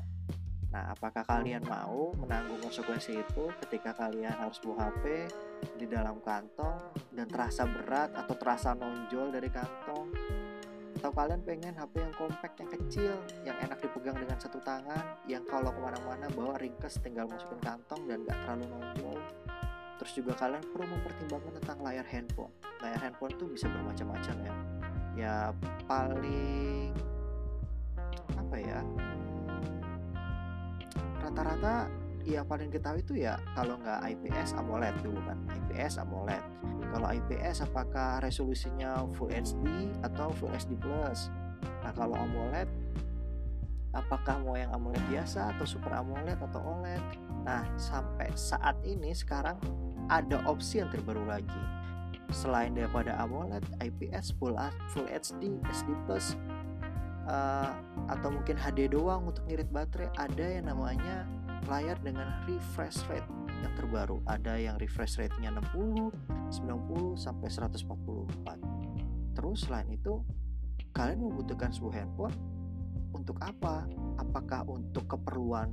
Nah, 0.70 0.94
apakah 0.94 1.26
kalian 1.26 1.66
mau 1.66 2.14
menanggung 2.14 2.62
konsekuensi 2.62 3.18
itu 3.18 3.50
ketika 3.66 3.90
kalian 3.90 4.30
harus 4.30 4.62
bawa 4.62 4.86
HP 4.86 5.26
di 5.74 5.90
dalam 5.90 6.22
kantong 6.22 6.78
dan 7.10 7.26
terasa 7.26 7.66
berat 7.66 8.14
atau 8.14 8.38
terasa 8.38 8.70
nonjol 8.78 9.34
dari 9.34 9.50
kantong? 9.50 10.14
Atau 11.02 11.10
kalian 11.10 11.42
pengen 11.42 11.74
HP 11.74 11.98
yang 11.98 12.14
compact, 12.14 12.54
yang 12.62 12.70
kecil, 12.70 13.14
yang 13.42 13.58
enak 13.58 13.82
dipegang 13.82 14.14
dengan 14.14 14.38
satu 14.38 14.62
tangan, 14.62 15.18
yang 15.26 15.42
kalau 15.50 15.74
ke 15.74 15.80
mana-mana 15.82 16.30
bawa 16.30 16.54
ringkes 16.62 17.02
tinggal 17.02 17.26
masukin 17.26 17.58
kantong 17.66 18.06
dan 18.06 18.22
gak 18.22 18.38
terlalu 18.46 18.70
nonjol? 18.70 19.18
Terus 19.98 20.12
juga 20.14 20.32
kalian 20.38 20.62
perlu 20.70 20.86
mempertimbangkan 20.86 21.52
tentang 21.58 21.78
layar 21.82 22.06
handphone. 22.06 22.54
Layar 22.78 23.10
handphone 23.10 23.34
tuh 23.34 23.50
bisa 23.50 23.66
bermacam-macam 23.66 24.36
ya. 24.38 24.54
Ya 25.18 25.34
paling 25.90 26.94
apa 28.50 28.58
ya 28.58 28.82
rata-rata 31.22 31.86
yang 32.26 32.42
paling 32.50 32.66
kita 32.66 32.90
tahu 32.90 32.98
itu 32.98 33.14
ya 33.22 33.38
kalau 33.54 33.78
nggak 33.78 34.02
IPS 34.10 34.58
AMOLED 34.58 34.94
dulu 35.06 35.22
kan. 35.24 35.38
IPS 35.48 36.02
AMOLED. 36.02 36.42
Kalau 36.90 37.08
IPS 37.14 37.64
apakah 37.64 38.18
resolusinya 38.20 39.06
Full 39.14 39.30
HD 39.30 39.94
atau 40.02 40.34
Full 40.36 40.50
HD 40.50 40.74
Plus? 40.76 41.30
Nah 41.86 41.94
kalau 41.94 42.18
AMOLED 42.18 42.68
apakah 43.94 44.42
mau 44.42 44.58
yang 44.58 44.74
AMOLED 44.74 45.00
biasa 45.08 45.54
atau 45.56 45.64
Super 45.64 45.94
AMOLED 45.96 46.42
atau 46.50 46.60
OLED? 46.60 47.02
Nah 47.46 47.62
sampai 47.78 48.28
saat 48.34 48.76
ini 48.82 49.14
sekarang 49.14 49.56
ada 50.10 50.42
opsi 50.44 50.82
yang 50.82 50.90
terbaru 50.90 51.24
lagi. 51.24 51.62
Selain 52.34 52.74
daripada 52.74 53.16
AMOLED 53.22 53.64
IPS 53.80 54.34
Full 54.42 54.58
Full 54.92 55.08
HD 55.08 55.56
SD 55.70 55.88
Plus 56.04 56.34
uh, 57.26 57.70
atau 58.08 58.28
mungkin 58.32 58.56
HD 58.56 58.92
doang 58.92 59.28
untuk 59.28 59.44
ngirit 59.48 59.68
baterai 59.68 60.12
ada 60.16 60.46
yang 60.46 60.70
namanya 60.70 61.26
layar 61.68 61.96
dengan 62.00 62.44
refresh 62.48 63.04
rate 63.08 63.28
yang 63.60 63.72
terbaru. 63.76 64.24
Ada 64.24 64.56
yang 64.56 64.80
refresh 64.80 65.20
rate-nya 65.20 65.52
60, 65.52 66.08
90 66.52 67.20
sampai 67.20 67.48
144 67.48 68.80
terus 69.40 69.64
selain 69.66 69.88
itu 69.88 70.20
kalian 70.92 71.22
membutuhkan 71.22 71.70
sebuah 71.70 72.02
handphone 72.02 72.36
untuk 73.14 73.40
apa? 73.42 73.86
apakah 74.20 74.68
untuk 74.68 75.08
keperluan 75.08 75.72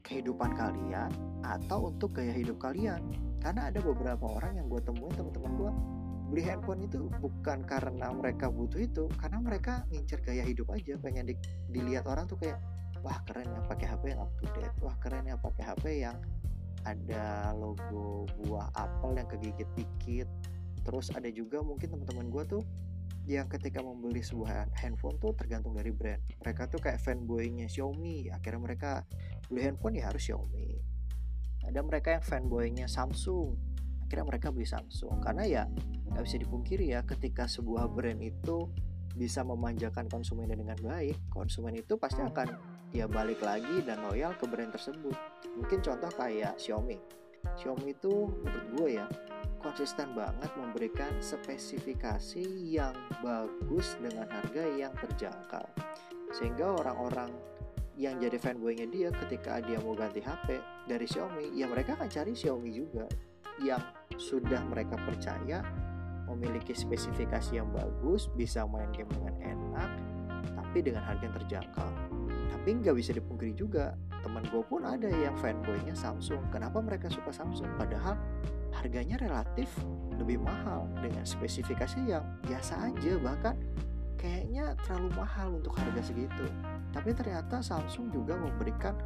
kehidupan 0.00 0.56
kalian 0.56 1.12
atau 1.44 1.92
untuk 1.92 2.16
gaya 2.16 2.32
hidup 2.32 2.56
kalian? 2.56 3.04
Karena 3.44 3.68
ada 3.68 3.78
beberapa 3.84 4.24
orang 4.24 4.56
yang 4.56 4.66
gue 4.72 4.80
temuin 4.80 5.12
teman-teman 5.12 5.52
gue 5.60 5.72
beli 6.28 6.44
handphone 6.44 6.84
itu 6.84 7.08
bukan 7.18 7.64
karena 7.64 8.12
mereka 8.12 8.52
butuh 8.52 8.80
itu 8.80 9.08
karena 9.16 9.40
mereka 9.40 9.88
ngincer 9.88 10.20
gaya 10.20 10.44
hidup 10.44 10.68
aja. 10.70 11.00
Pengen 11.00 11.32
di, 11.32 11.34
dilihat 11.72 12.04
orang 12.04 12.28
tuh 12.28 12.36
kayak 12.36 12.60
wah 13.00 13.18
keren 13.24 13.48
ya 13.48 13.60
pakai 13.64 13.86
HP 13.88 14.02
yang 14.12 14.20
up 14.20 14.32
to 14.36 14.46
date 14.52 14.76
wah 14.84 14.96
keren 15.00 15.24
ya 15.24 15.36
pakai 15.40 15.64
HP 15.64 15.84
yang 16.04 16.16
ada 16.86 17.52
logo 17.56 18.28
buah 18.44 18.70
apel 18.76 19.18
yang 19.18 19.28
kegigit 19.28 19.68
dikit. 19.74 20.28
Terus 20.84 21.12
ada 21.12 21.28
juga 21.28 21.60
mungkin 21.60 21.90
teman-teman 21.90 22.28
gue 22.32 22.44
tuh 22.58 22.62
yang 23.28 23.44
ketika 23.44 23.84
membeli 23.84 24.24
sebuah 24.24 24.72
handphone 24.80 25.20
tuh 25.20 25.36
tergantung 25.36 25.76
dari 25.76 25.92
brand. 25.92 26.20
Mereka 26.40 26.72
tuh 26.72 26.80
kayak 26.80 26.96
fanboynya 27.04 27.68
Xiaomi. 27.68 28.32
Akhirnya 28.32 28.60
mereka 28.60 29.04
beli 29.52 29.68
handphone 29.68 30.00
ya 30.00 30.08
harus 30.08 30.24
Xiaomi. 30.24 30.80
Ada 31.68 31.84
mereka 31.84 32.16
yang 32.16 32.24
fanboynya 32.24 32.86
Samsung. 32.88 33.52
Akhirnya 34.08 34.24
mereka 34.24 34.48
beli 34.48 34.64
Samsung. 34.64 35.20
Karena 35.20 35.44
ya 35.44 35.62
nggak 36.12 36.24
bisa 36.24 36.38
dipungkiri 36.40 36.84
ya 36.96 37.00
ketika 37.04 37.44
sebuah 37.44 37.90
brand 37.90 38.20
itu 38.22 38.68
bisa 39.18 39.42
memanjakan 39.42 40.06
konsumennya 40.06 40.54
dengan 40.54 40.78
baik 40.78 41.18
konsumen 41.34 41.74
itu 41.74 41.98
pasti 41.98 42.22
akan 42.22 42.54
ya 42.94 43.10
balik 43.10 43.42
lagi 43.42 43.82
dan 43.84 44.00
loyal 44.06 44.32
ke 44.38 44.46
brand 44.48 44.72
tersebut. 44.72 45.12
Mungkin 45.58 45.82
contoh 45.84 46.08
kayak 46.14 46.56
Xiaomi. 46.56 46.96
Xiaomi 47.58 47.92
itu 47.92 48.30
menurut 48.30 48.66
gue 48.78 48.88
ya 49.02 49.06
konsisten 49.58 50.14
banget 50.14 50.50
memberikan 50.54 51.10
spesifikasi 51.18 52.46
yang 52.62 52.94
bagus 53.20 53.98
dengan 53.98 54.30
harga 54.30 54.64
yang 54.70 54.94
terjangkau. 54.96 55.66
Sehingga 56.32 56.78
orang-orang 56.78 57.32
yang 57.98 58.22
jadi 58.22 58.38
fanboynya 58.38 58.86
dia 58.86 59.10
ketika 59.10 59.58
dia 59.58 59.82
mau 59.82 59.98
ganti 59.98 60.22
HP 60.22 60.62
dari 60.86 61.02
Xiaomi 61.02 61.58
ya 61.58 61.66
mereka 61.66 61.98
akan 61.98 62.06
cari 62.06 62.30
Xiaomi 62.30 62.70
juga 62.70 63.10
yang 63.58 63.82
sudah 64.14 64.62
mereka 64.70 64.94
percaya 65.02 65.66
memiliki 66.30 66.76
spesifikasi 66.76 67.58
yang 67.58 67.68
bagus 67.72 68.28
bisa 68.36 68.68
main 68.68 68.88
game 68.92 69.08
dengan 69.10 69.34
enak 69.40 69.90
tapi 70.54 70.84
dengan 70.84 71.02
harga 71.02 71.22
yang 71.24 71.36
terjangkau. 71.36 71.90
Tapi 72.48 72.68
nggak 72.84 72.96
bisa 72.96 73.10
dipungkiri 73.16 73.56
juga 73.56 73.96
teman 74.20 74.44
gue 74.50 74.62
pun 74.66 74.84
ada 74.84 75.08
yang 75.08 75.32
fanboynya 75.40 75.94
Samsung. 75.96 76.42
Kenapa 76.52 76.82
mereka 76.84 77.08
suka 77.08 77.32
Samsung? 77.32 77.72
Padahal 77.78 78.18
harganya 78.76 79.16
relatif 79.18 79.70
lebih 80.18 80.42
mahal 80.42 80.90
dengan 81.00 81.24
spesifikasi 81.24 81.98
yang 82.04 82.24
biasa 82.44 82.92
aja 82.92 83.16
bahkan 83.22 83.54
kayaknya 84.18 84.74
terlalu 84.84 85.08
mahal 85.14 85.48
untuk 85.56 85.72
harga 85.78 86.10
segitu. 86.10 86.46
Tapi 86.90 87.14
ternyata 87.14 87.62
Samsung 87.62 88.10
juga 88.10 88.34
memberikan 88.36 88.98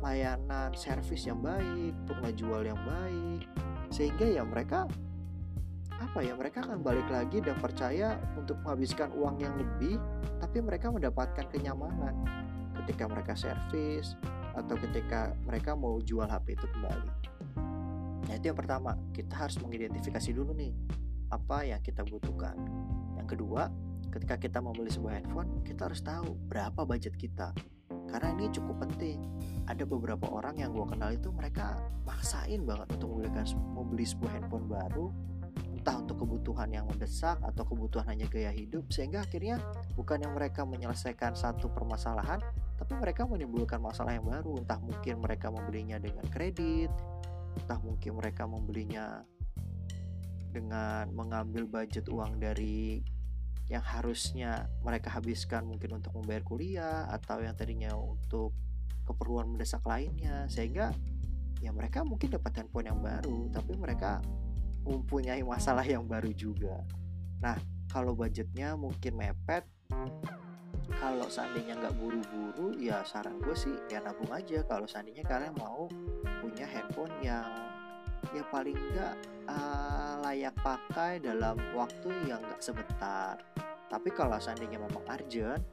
layanan 0.00 0.72
servis 0.76 1.24
yang 1.24 1.40
baik, 1.40 1.92
pengejual 2.08 2.64
yang 2.64 2.80
baik, 2.84 3.48
sehingga 3.88 4.26
ya 4.26 4.42
mereka 4.44 4.88
apa 6.02 6.22
ya 6.22 6.34
mereka 6.34 6.62
akan 6.66 6.82
balik 6.82 7.06
lagi 7.06 7.38
dan 7.38 7.54
percaya 7.58 8.18
untuk 8.34 8.58
menghabiskan 8.62 9.14
uang 9.14 9.38
yang 9.38 9.54
lebih, 9.54 9.98
tapi 10.42 10.58
mereka 10.58 10.90
mendapatkan 10.90 11.46
kenyamanan 11.50 12.26
ketika 12.82 13.06
mereka 13.06 13.38
servis 13.38 14.18
atau 14.54 14.74
ketika 14.78 15.34
mereka 15.46 15.74
mau 15.74 15.98
jual 16.02 16.26
HP 16.26 16.58
itu 16.58 16.66
kembali. 16.70 17.10
Nah 18.24 18.34
itu 18.34 18.46
yang 18.50 18.58
pertama, 18.58 18.96
kita 19.12 19.34
harus 19.34 19.58
mengidentifikasi 19.60 20.30
dulu 20.34 20.54
nih 20.56 20.72
apa 21.30 21.66
yang 21.66 21.80
kita 21.82 22.06
butuhkan. 22.06 22.56
Yang 23.18 23.38
kedua, 23.38 23.68
ketika 24.14 24.38
kita 24.38 24.58
membeli 24.62 24.90
sebuah 24.90 25.22
handphone, 25.22 25.62
kita 25.66 25.90
harus 25.90 26.00
tahu 26.00 26.38
berapa 26.48 26.86
budget 26.86 27.18
kita. 27.18 27.50
Karena 28.14 28.30
ini 28.38 28.46
cukup 28.54 28.86
penting. 28.86 29.18
Ada 29.66 29.82
beberapa 29.82 30.30
orang 30.30 30.62
yang 30.62 30.70
gue 30.70 30.86
kenal 30.86 31.10
itu 31.10 31.34
mereka 31.34 31.74
maksain 32.06 32.62
banget 32.62 32.94
untuk 32.94 33.10
membelikan 33.10 33.42
membeli 33.74 34.06
sebuah 34.06 34.38
handphone 34.38 34.70
baru 34.70 35.10
entah 35.84 36.00
untuk 36.00 36.24
kebutuhan 36.24 36.72
yang 36.72 36.88
mendesak 36.88 37.36
atau 37.44 37.60
kebutuhan 37.68 38.08
hanya 38.08 38.24
gaya 38.32 38.48
hidup 38.48 38.88
sehingga 38.88 39.20
akhirnya 39.20 39.60
bukan 39.92 40.16
yang 40.24 40.32
mereka 40.32 40.64
menyelesaikan 40.64 41.36
satu 41.36 41.68
permasalahan 41.68 42.40
tapi 42.80 42.96
mereka 42.96 43.28
menimbulkan 43.28 43.84
masalah 43.84 44.16
yang 44.16 44.24
baru. 44.24 44.64
Entah 44.64 44.80
mungkin 44.80 45.20
mereka 45.20 45.52
membelinya 45.52 46.00
dengan 46.00 46.24
kredit 46.32 46.88
entah 47.60 47.76
mungkin 47.84 48.16
mereka 48.16 48.48
membelinya 48.48 49.22
dengan 50.56 51.10
mengambil 51.12 51.68
budget 51.68 52.08
uang 52.08 52.40
dari 52.40 53.04
yang 53.68 53.84
harusnya 53.84 54.72
mereka 54.80 55.12
habiskan 55.12 55.68
mungkin 55.68 56.00
untuk 56.00 56.16
membayar 56.16 56.40
kuliah 56.48 57.12
atau 57.12 57.44
yang 57.44 57.52
tadinya 57.52 57.92
untuk 57.92 58.56
keperluan 59.04 59.52
mendesak 59.52 59.84
lainnya. 59.84 60.48
Sehingga 60.48 60.96
ya 61.60 61.76
mereka 61.76 62.08
mungkin 62.08 62.32
dapat 62.32 62.56
handphone 62.56 62.88
yang 62.88 63.04
baru 63.04 63.52
tapi 63.52 63.76
mereka 63.76 64.24
mempunyai 64.84 65.40
masalah 65.40 65.84
yang 65.84 66.04
baru 66.04 66.30
juga. 66.36 66.84
Nah 67.40 67.56
kalau 67.88 68.12
budgetnya 68.12 68.76
mungkin 68.76 69.16
mepet 69.16 69.64
kalau 71.00 71.26
seandainya 71.28 71.80
nggak 71.80 71.96
buru-buru 71.96 72.76
ya 72.76 73.00
saran 73.08 73.40
gue 73.40 73.56
sih 73.56 73.74
ya 73.88 74.04
nabung 74.04 74.30
aja. 74.30 74.60
Kalau 74.68 74.84
seandainya 74.84 75.24
kalian 75.24 75.56
mau 75.56 75.88
punya 76.44 76.68
handphone 76.68 77.12
yang 77.24 77.48
ya 78.32 78.44
paling 78.48 78.76
nggak 78.76 79.14
uh, 79.48 80.20
layak 80.24 80.54
pakai 80.60 81.20
dalam 81.20 81.56
waktu 81.72 82.08
yang 82.28 82.40
nggak 82.44 82.60
sebentar. 82.60 83.40
Tapi 83.88 84.08
kalau 84.12 84.36
seandainya 84.36 84.80
memang 84.80 85.04
urgent 85.08 85.64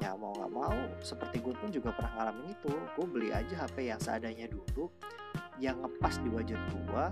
ya 0.00 0.18
mau 0.18 0.34
nggak 0.34 0.50
mau 0.50 0.78
seperti 0.98 1.38
gue 1.38 1.54
pun 1.54 1.70
juga 1.70 1.94
pernah 1.94 2.12
ngalamin 2.22 2.54
itu. 2.54 2.72
Gue 2.94 3.06
beli 3.06 3.28
aja 3.34 3.66
HP 3.66 3.90
yang 3.90 4.00
seadanya 4.02 4.46
dulu 4.46 4.90
yang 5.62 5.78
ngepas 5.78 6.18
di 6.22 6.28
budget 6.30 6.58
gue 6.70 7.04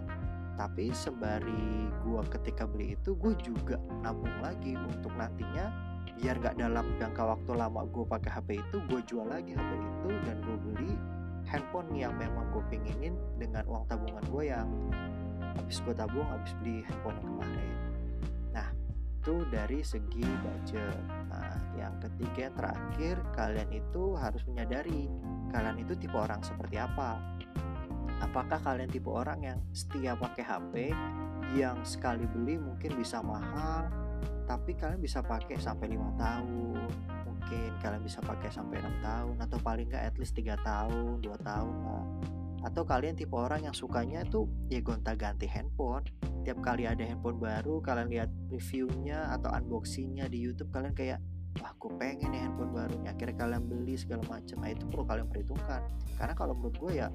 tapi 0.60 0.92
sembari 0.92 1.88
gue 2.04 2.20
ketika 2.36 2.68
beli 2.68 2.92
itu 2.92 3.16
gue 3.16 3.32
juga 3.40 3.80
nabung 4.04 4.44
lagi 4.44 4.76
untuk 4.76 5.08
nantinya 5.16 5.72
biar 6.20 6.36
nggak 6.36 6.60
dalam 6.60 6.84
jangka 7.00 7.32
waktu 7.32 7.56
lama 7.56 7.88
gue 7.88 8.04
pakai 8.04 8.28
HP 8.28 8.48
itu 8.60 8.76
gue 8.92 9.00
jual 9.08 9.24
lagi 9.24 9.56
HP 9.56 9.70
itu 9.72 10.10
dan 10.28 10.36
gue 10.44 10.56
beli 10.60 10.92
handphone 11.48 11.88
yang 11.96 12.12
memang 12.20 12.44
gue 12.52 12.60
pinginin 12.68 13.16
dengan 13.40 13.64
uang 13.72 13.88
tabungan 13.88 14.20
gue 14.28 14.52
yang 14.52 14.68
habis 15.56 15.80
gue 15.80 15.96
tabung 15.96 16.28
habis 16.28 16.52
beli 16.60 16.84
handphone 16.84 17.16
kemarin. 17.24 17.76
Nah 18.52 18.68
itu 18.92 19.48
dari 19.48 19.80
segi 19.80 20.28
budget. 20.44 21.00
Nah 21.32 21.56
yang 21.80 21.96
ketiga 22.04 22.52
yang 22.52 22.56
terakhir 22.60 23.14
kalian 23.32 23.70
itu 23.72 24.12
harus 24.12 24.44
menyadari 24.44 25.08
kalian 25.56 25.80
itu 25.80 25.96
tipe 25.96 26.20
orang 26.20 26.44
seperti 26.44 26.76
apa 26.76 27.16
apakah 28.20 28.60
kalian 28.60 28.88
tipe 28.88 29.08
orang 29.08 29.40
yang 29.42 29.58
setia 29.72 30.14
pakai 30.14 30.44
HP 30.44 30.72
yang 31.56 31.82
sekali 31.82 32.28
beli 32.28 32.60
mungkin 32.60 32.94
bisa 32.94 33.24
mahal 33.24 33.90
tapi 34.46 34.76
kalian 34.76 35.00
bisa 35.00 35.24
pakai 35.24 35.58
sampai 35.58 35.90
lima 35.90 36.12
tahun 36.14 36.90
mungkin 37.50 37.82
kalian 37.82 38.06
bisa 38.06 38.22
pakai 38.22 38.46
sampai 38.46 38.78
enam 38.78 38.94
tahun 39.02 39.36
atau 39.42 39.58
paling 39.58 39.90
nggak 39.90 40.04
at 40.12 40.14
least 40.22 40.38
tiga 40.38 40.54
tahun 40.62 41.18
dua 41.18 41.34
tahun 41.42 41.74
lah. 41.82 42.04
Atau 42.62 42.86
kalian 42.86 43.18
tipe 43.18 43.34
orang 43.34 43.66
yang 43.66 43.74
sukanya 43.74 44.22
tuh 44.22 44.46
ya 44.70 44.78
gonta-ganti 44.78 45.50
handphone. 45.50 46.06
Tiap 46.46 46.62
kali 46.62 46.86
ada 46.86 47.02
handphone 47.02 47.42
baru 47.42 47.82
kalian 47.82 48.06
lihat 48.06 48.30
reviewnya 48.54 49.34
atau 49.34 49.50
unboxingnya 49.50 50.30
di 50.30 50.38
YouTube 50.46 50.70
kalian 50.70 50.94
kayak 50.94 51.18
wah 51.58 51.74
aku 51.74 51.90
pengen 51.98 52.30
nih 52.30 52.46
handphone 52.46 52.70
baru 52.70 52.94
akhirnya 53.10 53.34
kalian 53.34 53.62
beli 53.66 53.98
segala 53.98 54.22
macam 54.30 54.56
nah 54.62 54.70
itu 54.70 54.84
perlu 54.86 55.04
kalian 55.04 55.26
perhitungkan. 55.26 55.82
Karena 56.14 56.34
kalau 56.38 56.54
menurut 56.54 56.76
gue 56.78 56.92
ya 57.02 57.08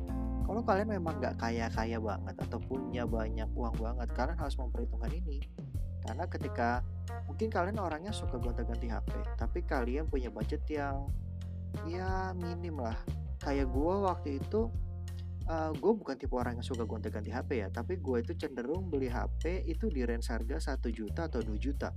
kalau 0.43 0.61
kalian 0.61 0.89
memang 0.91 1.15
nggak 1.23 1.35
kaya 1.39 1.71
kaya 1.71 1.97
banget 1.97 2.35
atau 2.43 2.59
punya 2.59 3.07
banyak 3.07 3.47
uang 3.55 3.75
banget 3.79 4.07
kalian 4.11 4.37
harus 4.37 4.55
memperhitungkan 4.59 5.11
ini. 5.15 5.39
Karena 6.03 6.27
ketika 6.27 6.83
mungkin 7.25 7.47
kalian 7.47 7.79
orangnya 7.79 8.11
suka 8.11 8.35
gonta-ganti 8.37 8.91
HP 8.91 9.39
tapi 9.39 9.59
kalian 9.63 10.05
punya 10.11 10.27
budget 10.27 10.61
yang 10.67 11.07
ya 11.87 12.35
minim 12.35 12.75
lah. 12.83 12.99
Kayak 13.39 13.71
gue 13.71 13.93
waktu 14.03 14.29
itu 14.43 14.67
uh, 15.47 15.69
eh, 15.69 15.71
gue 15.73 15.91
bukan 15.95 16.15
tipe 16.19 16.35
orang 16.35 16.59
yang 16.59 16.67
suka 16.67 16.83
gonta-ganti 16.83 17.31
HP 17.31 17.65
ya 17.65 17.67
tapi 17.71 17.97
gue 17.97 18.17
itu 18.21 18.33
cenderung 18.35 18.91
beli 18.91 19.07
HP 19.09 19.65
itu 19.69 19.87
di 19.89 20.03
range 20.03 20.29
harga 20.29 20.75
1 20.75 20.83
juta 20.91 21.31
atau 21.31 21.39
2 21.39 21.55
juta. 21.57 21.89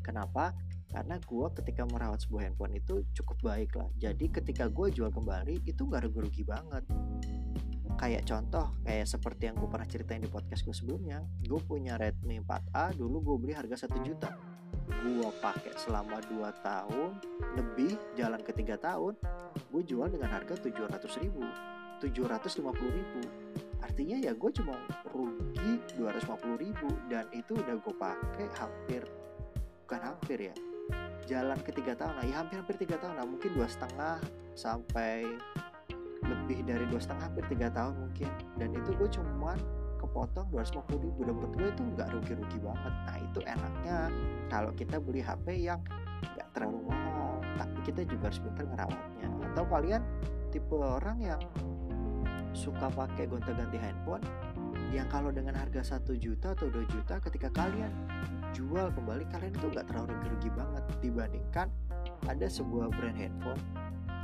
Kenapa 0.00 0.56
karena 0.90 1.16
gue 1.22 1.46
ketika 1.62 1.86
merawat 1.86 2.18
sebuah 2.26 2.50
handphone 2.50 2.74
itu 2.74 3.06
cukup 3.14 3.38
baik 3.46 3.78
lah. 3.78 3.86
Jadi 3.96 4.26
ketika 4.26 4.66
gue 4.66 4.90
jual 4.90 5.14
kembali 5.14 5.62
itu 5.62 5.82
gak 5.86 6.02
rugi-rugi 6.10 6.42
banget. 6.42 6.82
Kayak 7.94 8.26
contoh 8.26 8.74
kayak 8.82 9.06
seperti 9.06 9.50
yang 9.50 9.56
gue 9.60 9.68
pernah 9.70 9.86
ceritain 9.86 10.22
di 10.22 10.30
podcast 10.30 10.66
gue 10.66 10.74
sebelumnya 10.74 11.22
gue 11.46 11.60
punya 11.62 11.94
Redmi 11.94 12.42
4A 12.42 12.96
dulu 12.98 13.22
gue 13.22 13.36
beli 13.46 13.52
harga 13.54 13.86
1 13.86 14.02
juta. 14.02 14.34
Gue 14.90 15.30
pakai 15.38 15.78
selama 15.78 16.18
2 16.26 16.66
tahun 16.66 17.10
lebih 17.54 17.94
jalan 18.18 18.40
ke 18.42 18.50
3 18.50 18.74
tahun 18.82 19.14
gue 19.70 19.82
jual 19.86 20.10
dengan 20.10 20.34
harga 20.34 20.58
700 20.58 21.22
ribu 21.22 21.46
750 22.02 22.66
ribu. 22.66 23.20
Artinya 23.84 24.16
ya 24.18 24.32
gue 24.34 24.50
cuma 24.58 24.74
rugi 25.14 25.78
250 25.94 26.64
ribu 26.66 26.88
dan 27.06 27.30
itu 27.30 27.54
udah 27.54 27.76
gue 27.78 27.94
pakai 27.94 28.48
hampir 28.58 29.04
bukan 29.90 30.06
hampir 30.06 30.38
ya 30.38 30.54
jalan 31.30 31.58
ke 31.62 31.70
tiga 31.70 31.94
tahun. 31.94 32.18
Nah 32.18 32.26
ya 32.26 32.36
hampir-hampir 32.42 32.74
tiga 32.82 32.98
tahun. 32.98 33.14
Nah 33.14 33.26
mungkin 33.30 33.54
dua 33.54 33.70
setengah 33.70 34.18
sampai 34.58 35.30
lebih 36.26 36.66
dari 36.66 36.84
dua 36.90 36.98
setengah 36.98 37.30
hampir 37.30 37.46
tiga 37.46 37.70
tahun 37.70 37.94
mungkin. 37.94 38.30
Dan 38.58 38.74
itu 38.74 38.90
gue 38.98 39.08
cuma 39.14 39.54
kepotong 40.02 40.50
250 40.50 40.98
ribu. 40.98 41.20
Dan 41.22 41.38
menurut 41.38 41.54
gue 41.54 41.68
itu 41.70 41.82
nggak 41.94 42.08
rugi-rugi 42.10 42.58
banget. 42.58 42.94
Nah 43.06 43.16
itu 43.22 43.38
enaknya 43.46 43.96
kalau 44.50 44.70
kita 44.74 44.98
beli 44.98 45.22
HP 45.22 45.46
yang 45.62 45.78
nggak 46.34 46.48
terlalu 46.50 46.90
mahal. 46.90 47.38
Tapi 47.54 47.78
kita 47.86 48.02
juga 48.10 48.34
harus 48.34 48.40
pintar 48.42 48.66
ngerawatnya. 48.66 49.28
Atau 49.54 49.64
kalian 49.70 50.02
tipe 50.50 50.74
orang 50.74 51.22
yang 51.22 51.40
suka 52.50 52.90
pakai 52.90 53.30
gonta-ganti 53.30 53.78
handphone 53.78 54.26
yang 54.90 55.06
kalau 55.06 55.30
dengan 55.30 55.54
harga 55.54 55.94
satu 55.94 56.18
juta 56.18 56.50
atau 56.58 56.66
2 56.66 56.82
juta 56.90 57.22
ketika 57.22 57.46
kalian 57.54 57.94
jual 58.52 58.90
kembali 58.92 59.24
kalian 59.30 59.52
itu 59.54 59.66
nggak 59.70 59.86
terlalu 59.88 60.12
rugi 60.26 60.50
banget 60.52 60.84
dibandingkan 61.00 61.68
ada 62.26 62.46
sebuah 62.46 62.90
brand 62.92 63.16
handphone 63.16 63.62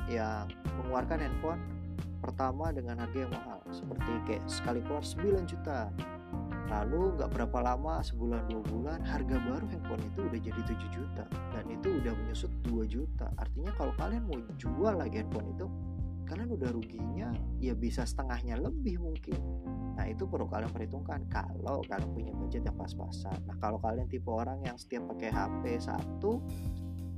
yang 0.06 0.46
mengeluarkan 0.78 1.18
handphone 1.18 1.60
pertama 2.22 2.74
dengan 2.74 2.98
harga 2.98 3.18
yang 3.26 3.32
mahal 3.32 3.60
seperti 3.70 4.12
kayak 4.26 4.44
sekali 4.50 4.80
keluar 4.82 5.04
9 5.04 5.46
juta. 5.46 5.90
Lalu 6.66 7.14
nggak 7.14 7.30
berapa 7.30 7.58
lama 7.62 8.02
sebulan 8.02 8.50
dua 8.50 8.62
bulan 8.66 9.00
harga 9.06 9.38
baru 9.38 9.66
handphone 9.70 10.02
itu 10.02 10.20
udah 10.26 10.40
jadi 10.42 10.60
7 10.66 10.96
juta 10.96 11.24
dan 11.54 11.64
itu 11.70 11.88
udah 12.02 12.12
menyusut 12.18 12.50
2 12.66 12.82
juta. 12.90 13.30
Artinya 13.38 13.70
kalau 13.78 13.94
kalian 13.94 14.26
mau 14.26 14.38
jual 14.58 14.94
lagi 14.98 15.22
handphone 15.22 15.54
itu 15.54 15.66
kalian 16.26 16.50
udah 16.52 16.70
ruginya 16.74 17.30
ya 17.62 17.72
bisa 17.72 18.02
setengahnya 18.02 18.58
lebih 18.58 18.98
mungkin. 18.98 19.38
Nah 19.96 20.04
itu 20.10 20.26
perlu 20.28 20.50
kalian 20.50 20.68
perhitungkan. 20.74 21.24
Kalau 21.30 21.80
kalian 21.86 22.10
punya 22.12 22.32
budget 22.34 22.66
yang 22.66 22.76
pas-pasan. 22.76 23.38
Nah 23.46 23.56
kalau 23.62 23.78
kalian 23.80 24.10
tipe 24.10 24.28
orang 24.28 24.60
yang 24.66 24.76
setiap 24.76 25.06
pakai 25.14 25.30
HP 25.30 25.62
satu 25.80 26.42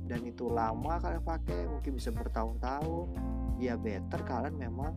dan 0.05 0.21
itu 0.25 0.47
lama 0.47 1.01
kalian 1.01 1.21
pakai 1.25 1.69
mungkin 1.69 1.91
bisa 1.97 2.09
bertahun-tahun 2.09 3.07
ya 3.61 3.75
better 3.75 4.21
kalian 4.25 4.55
memang 4.57 4.95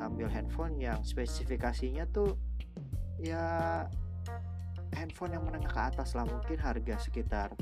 ambil 0.00 0.28
handphone 0.28 0.76
yang 0.80 1.00
spesifikasinya 1.04 2.08
tuh 2.10 2.34
ya 3.20 3.84
handphone 4.96 5.36
yang 5.36 5.44
menengah 5.44 5.70
ke 5.70 5.80
atas 5.94 6.16
lah. 6.16 6.24
Mungkin 6.26 6.56
harga 6.56 6.96
sekitar 6.98 7.52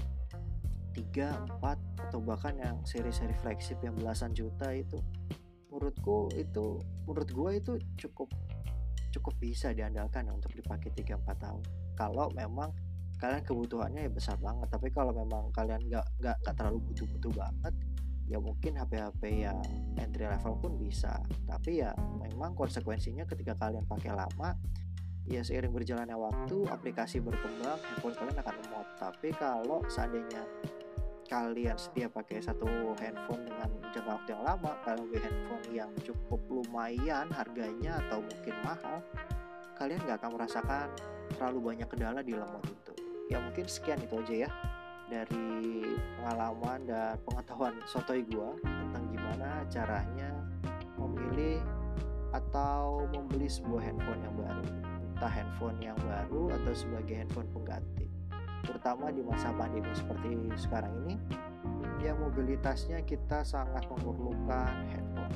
3, 0.94 1.60
4 1.60 2.10
atau 2.10 2.18
bahkan 2.18 2.54
yang 2.58 2.82
seri-seri 2.82 3.34
flagship 3.38 3.78
yang 3.84 3.94
belasan 3.94 4.34
juta 4.34 4.72
itu 4.74 4.98
menurutku 5.78 6.34
itu 6.34 6.82
menurut 7.06 7.30
gue 7.30 7.50
itu 7.54 7.72
cukup 7.94 8.28
cukup 9.14 9.34
bisa 9.38 9.70
diandalkan 9.70 10.26
untuk 10.28 10.52
dipakai 10.52 10.90
3-4 10.92 11.24
tahun. 11.38 11.62
Kalau 11.94 12.28
memang 12.34 12.74
kalian 13.22 13.46
kebutuhannya 13.46 14.06
ya 14.06 14.10
besar 14.10 14.36
banget 14.42 14.66
tapi 14.74 14.90
kalau 14.90 15.14
memang 15.14 15.54
kalian 15.54 15.86
nggak 15.86 16.06
nggak 16.18 16.36
nggak 16.42 16.54
terlalu 16.54 16.78
butuh-butuh 16.90 17.32
banget 17.34 17.74
ya 18.28 18.38
mungkin 18.38 18.76
HP-HP 18.76 19.22
yang 19.46 19.58
entry 19.96 20.26
level 20.26 20.58
pun 20.58 20.74
bisa. 20.74 21.14
Tapi 21.46 21.86
ya 21.86 21.94
memang 22.26 22.58
konsekuensinya 22.58 23.22
ketika 23.30 23.54
kalian 23.54 23.86
pakai 23.86 24.10
lama 24.10 24.58
ya 25.28 25.44
seiring 25.44 25.76
berjalannya 25.76 26.16
waktu 26.16 26.56
aplikasi 26.72 27.20
berkembang 27.20 27.76
handphone 27.76 28.16
kalian 28.16 28.38
akan 28.40 28.54
lemot 28.64 28.86
tapi 28.96 29.28
kalau 29.36 29.84
seandainya 29.84 30.40
kalian 31.28 31.76
setia 31.76 32.08
pakai 32.08 32.40
satu 32.40 32.96
handphone 32.96 33.44
dengan 33.44 33.68
jangka 33.92 34.16
waktu 34.16 34.28
yang 34.32 34.44
lama 34.48 34.72
beli 34.80 35.20
handphone 35.20 35.66
yang 35.76 35.90
cukup 36.00 36.40
lumayan 36.48 37.28
harganya 37.28 38.00
atau 38.08 38.24
mungkin 38.24 38.56
mahal 38.64 39.04
kalian 39.76 40.00
nggak 40.08 40.18
akan 40.24 40.30
merasakan 40.40 40.88
terlalu 41.36 41.58
banyak 41.70 41.88
kendala 41.92 42.20
di 42.24 42.32
lemot 42.32 42.64
itu. 42.64 42.92
Ya 43.28 43.44
mungkin 43.44 43.68
sekian 43.68 44.00
itu 44.00 44.16
aja 44.24 44.48
ya 44.48 44.50
dari 45.12 45.84
pengalaman 46.18 46.88
dan 46.88 47.14
pengetahuan 47.28 47.76
sotoi 47.84 48.24
gua 48.32 48.56
tentang 48.64 49.04
gimana 49.12 49.48
caranya 49.68 50.32
memilih 50.96 51.60
atau 52.32 53.04
membeli 53.12 53.46
sebuah 53.46 53.84
handphone 53.84 54.20
yang 54.24 54.34
baru. 54.34 54.64
Entah 55.14 55.32
handphone 55.32 55.78
yang 55.84 55.98
baru 56.00 56.56
atau 56.56 56.72
sebagai 56.72 57.14
handphone 57.20 57.48
pengganti 57.52 58.07
terutama 58.68 59.08
di 59.08 59.24
masa 59.24 59.48
pandemi 59.56 59.88
seperti 59.96 60.36
sekarang 60.60 60.92
ini 61.08 61.16
yang 62.04 62.20
mobilitasnya 62.20 63.00
kita 63.08 63.40
sangat 63.40 63.88
memerlukan 63.88 64.72
handphone. 64.92 65.34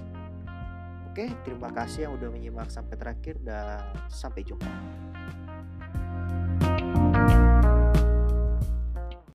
Oke, 1.08 1.32
terima 1.44 1.72
kasih 1.72 2.08
yang 2.08 2.12
udah 2.20 2.28
menyimak 2.28 2.68
sampai 2.68 2.96
terakhir 3.00 3.40
dan 3.40 3.80
sampai 4.12 4.44
jumpa. 4.44 4.72